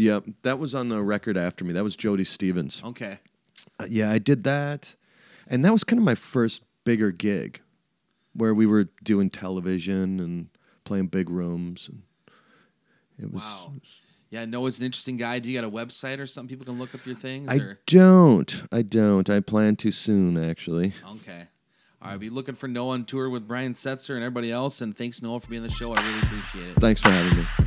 Yep, 0.07 0.25
that 0.43 0.59
was 0.59 0.75
on 0.75 0.89
the 0.89 1.03
record 1.03 1.37
after 1.37 1.65
me. 1.65 1.73
That 1.73 1.83
was 1.83 1.97
Jody 1.97 2.25
Stephens. 2.25 2.83
Okay. 2.85 3.19
Uh, 3.81 3.87
yeah, 3.89 4.11
I 4.11 4.19
did 4.19 4.45
that, 4.45 4.95
and 5.49 5.65
that 5.65 5.73
was 5.73 5.83
kind 5.83 5.99
of 5.99 6.05
my 6.05 6.15
first 6.15 6.63
bigger 6.85 7.11
gig, 7.11 7.61
where 8.35 8.55
we 8.55 8.67
were 8.67 8.89
doing 9.03 9.31
television 9.31 10.21
and 10.21 10.49
playing 10.85 11.09
big 11.09 11.29
rooms. 11.29 11.89
And 11.89 12.03
it 13.19 13.33
was. 13.33 13.43
Wow. 13.43 13.73
Yeah, 14.31 14.45
Noah's 14.45 14.79
an 14.81 14.87
interesting 14.87 15.17
guy. 15.17 15.39
Do 15.39 15.49
you 15.49 15.61
got 15.61 15.67
a 15.67 15.71
website 15.71 16.19
or 16.19 16.27
something 16.27 16.49
people 16.49 16.73
can 16.73 16.79
look 16.79 16.95
up 16.95 17.07
your 17.07 17.15
things? 17.15 17.49
I 17.49 17.57
or? 17.57 17.79
don't. 17.87 18.63
I 18.73 18.83
don't. 18.83 19.29
I 19.31 19.41
plan 19.41 19.77
to 19.77 19.93
soon, 19.93 20.37
actually. 20.37 20.93
Okay. 21.17 21.47
All 22.03 22.11
right, 22.11 22.21
be 22.21 22.29
looking 22.31 22.55
for 22.55 22.69
Noah 22.69 22.95
on 22.95 23.05
tour 23.05 23.31
with 23.31 23.49
Brian 23.49 23.73
Setzer 23.73 24.15
and 24.15 24.23
everybody 24.23 24.53
else. 24.53 24.81
And 24.81 24.97
thanks, 24.97 25.23
Noah, 25.23 25.41
for 25.41 25.49
being 25.49 25.63
on 25.63 25.69
the 25.69 25.75
show. 25.75 25.93
I 25.93 26.01
really 26.07 26.21
appreciate 26.21 26.69
it. 26.69 26.77
Thanks 26.81 27.01
for 27.01 27.11
having 27.11 27.39
me. 27.39 27.66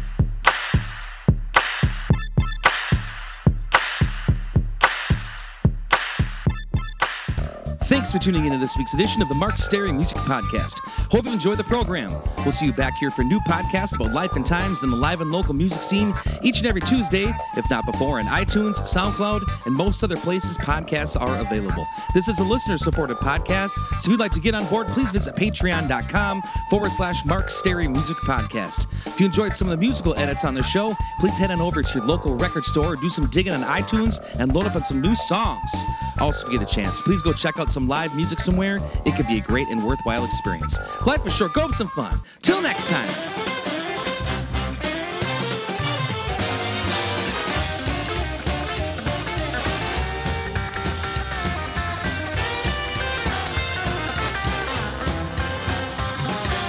Thanks 7.90 8.12
for 8.12 8.20
tuning 8.20 8.46
into 8.46 8.60
this 8.60 8.78
week's 8.78 8.94
edition 8.94 9.24
of 9.24 9.30
the 9.30 9.34
Mark 9.34 9.58
Stary 9.58 9.92
Music 9.92 10.16
Podcast. 10.20 10.78
Hope 11.12 11.26
you 11.26 11.32
enjoyed 11.32 11.58
the 11.58 11.64
program. 11.64 12.12
We'll 12.46 12.52
see 12.52 12.68
you 12.68 12.74
back 12.74 12.96
here 12.98 13.10
for 13.10 13.24
new 13.24 13.40
podcasts 13.40 13.96
about 13.96 14.14
life 14.14 14.34
and 14.36 14.46
times 14.46 14.84
in 14.84 14.92
the 14.92 14.96
live 14.96 15.22
and 15.22 15.32
local 15.32 15.56
music 15.56 15.82
scene 15.82 16.14
each 16.44 16.60
and 16.60 16.68
every 16.68 16.82
Tuesday, 16.82 17.34
if 17.58 17.68
not 17.72 17.88
before, 17.88 18.20
on 18.20 18.26
iTunes, 18.26 18.76
SoundCloud, 18.82 19.66
and 19.66 19.74
most 19.74 20.04
other 20.04 20.18
places 20.18 20.56
podcasts 20.60 21.20
are 21.20 21.42
available. 21.42 21.84
This 22.14 22.28
is 22.28 22.38
a 22.38 22.44
listener 22.44 22.78
supported 22.78 23.18
podcast, 23.18 23.72
so 23.72 23.98
if 23.98 24.08
you'd 24.08 24.20
like 24.20 24.34
to 24.34 24.40
get 24.40 24.54
on 24.54 24.68
board, 24.68 24.86
please 24.90 25.10
visit 25.10 25.36
patreon.com 25.36 26.44
forward 26.70 26.92
slash 26.92 27.26
Mark 27.26 27.50
Stary 27.50 27.88
Music 27.88 28.18
Podcast. 28.18 28.86
If 29.08 29.20
you 29.20 29.26
enjoyed 29.26 29.54
some 29.54 29.68
of 29.68 29.76
the 29.76 29.84
musical 29.84 30.16
edits 30.20 30.46
on 30.46 30.54
the 30.54 30.62
show, 30.62 30.96
please 31.20 31.40
head 31.40 31.50
on 31.50 31.60
over 31.60 31.82
to 31.82 31.98
your 31.98 32.06
local 32.06 32.36
record 32.36 32.66
store, 32.66 32.96
do 32.98 33.10
some 33.10 33.26
digging 33.32 33.54
on 33.54 33.64
iTunes, 33.64 34.24
and 34.40 34.54
load 34.54 34.68
up 34.68 34.76
on 34.76 34.84
some 34.84 35.02
new 35.02 35.16
songs. 35.16 35.72
Also, 36.20 36.46
if 36.46 36.54
you 36.54 36.60
get 36.60 36.70
a 36.70 36.72
chance, 36.72 37.02
please 37.02 37.22
go 37.22 37.32
check 37.32 37.58
out 37.58 37.70
some 37.70 37.79
live 37.88 38.16
music 38.16 38.40
somewhere. 38.40 38.80
It 39.06 39.16
could 39.16 39.28
be 39.28 39.38
a 39.40 39.42
great 39.42 39.68
and 39.70 39.84
worthwhile 39.86 40.26
experience. 40.26 40.78
Life 41.06 41.26
is 41.26 41.34
short. 41.36 41.54
Go 41.54 41.62
have 41.62 41.76
some 41.76 41.88
fun. 41.88 42.20
Till 42.42 42.62
next 42.62 42.88
time. 42.90 43.10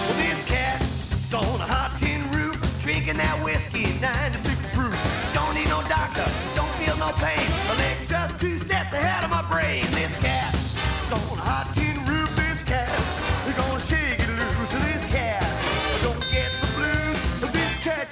Well, 0.07 0.17
this 0.17 0.41
cat's 0.49 1.35
on 1.35 1.61
a 1.61 1.67
hot 1.67 1.97
tin 1.99 2.23
roof, 2.33 2.57
drinking 2.81 3.17
that 3.19 3.37
whiskey, 3.45 3.87
96 4.01 4.57
proof. 4.75 4.97
Don't 5.35 5.55
need 5.55 5.69
no 5.69 5.83
doctor, 5.89 6.25
don't 6.55 6.71
feel 6.81 6.97
no 6.97 7.11
pain. 7.19 7.47
My 7.69 7.77
leg's 7.79 8.07
just 8.07 8.39
two 8.41 8.57
steps 8.57 8.93
ahead 8.93 9.25
of 9.25 9.31
my 9.31 9.43
brain. 9.51 9.85
This 9.93 10.15
cat, 10.19 10.40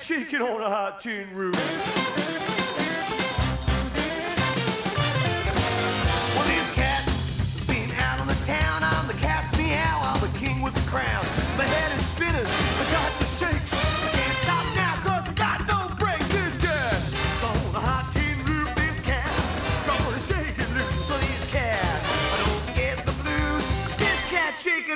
shaking 0.08 0.40
on 0.40 0.62
a 0.62 0.70
hot 0.70 1.00
tin 1.00 1.28
roof. 1.34 2.27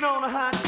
On 0.05 0.23
a 0.23 0.29
hot 0.29 0.62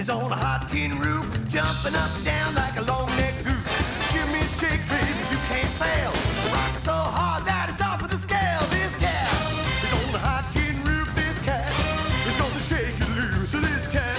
is 0.00 0.08
on 0.08 0.32
a 0.32 0.34
hot 0.34 0.66
tin 0.66 0.96
roof, 0.96 1.28
jumping 1.52 1.92
up 1.92 2.08
and 2.16 2.24
down 2.24 2.54
like 2.54 2.74
a 2.80 2.84
long 2.88 3.06
neck 3.20 3.36
goose. 3.44 3.72
Shimmy 4.08 4.40
and 4.40 4.52
shake, 4.56 4.80
baby, 4.88 5.12
you 5.28 5.36
can't 5.52 5.74
fail. 5.76 6.12
Rock 6.56 6.74
so 6.80 6.96
hard 6.96 7.44
that 7.44 7.68
it's 7.68 7.84
off 7.84 8.00
of 8.00 8.08
the 8.08 8.16
scale. 8.16 8.64
This 8.72 8.96
cat 8.96 9.28
is 9.84 9.92
on 9.92 10.08
a 10.16 10.22
hot 10.24 10.48
tin 10.56 10.72
roof. 10.88 11.04
This 11.12 11.36
cat 11.44 11.68
is 12.24 12.32
gonna 12.40 12.64
shake 12.64 12.96
you 12.96 13.12
loose. 13.12 13.52
This 13.52 13.84
cat 13.92 14.16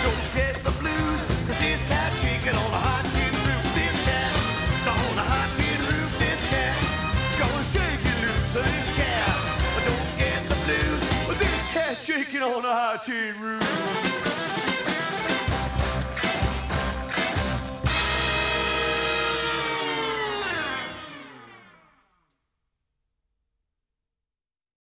don't 0.00 0.28
get 0.32 0.56
the 0.64 0.72
blues, 0.80 1.20
cause 1.44 1.60
this 1.60 1.80
cat 1.84 2.16
shaking 2.16 2.56
on 2.56 2.70
a 2.72 2.80
hot 2.80 3.04
tin 3.12 3.34
roof. 3.44 3.64
This 3.76 3.96
cat 4.08 4.32
is 4.72 4.88
on 4.88 5.20
a 5.20 5.26
hot 5.28 5.50
tin 5.60 5.80
roof. 5.84 6.10
This 6.16 6.42
cat 6.48 6.72
gonna 7.36 7.72
shake 7.76 8.00
you 8.08 8.16
loose. 8.24 8.56
This 8.56 8.88
cat 8.96 9.20
don't 9.84 10.12
get 10.16 10.40
the 10.48 10.56
blues, 10.64 11.00
but 11.28 11.36
this 11.36 11.60
cat 11.76 11.92
shaking 12.00 12.40
on 12.40 12.64
a 12.64 12.72
hot 12.72 13.04
tin 13.04 13.36
roof. 13.36 14.19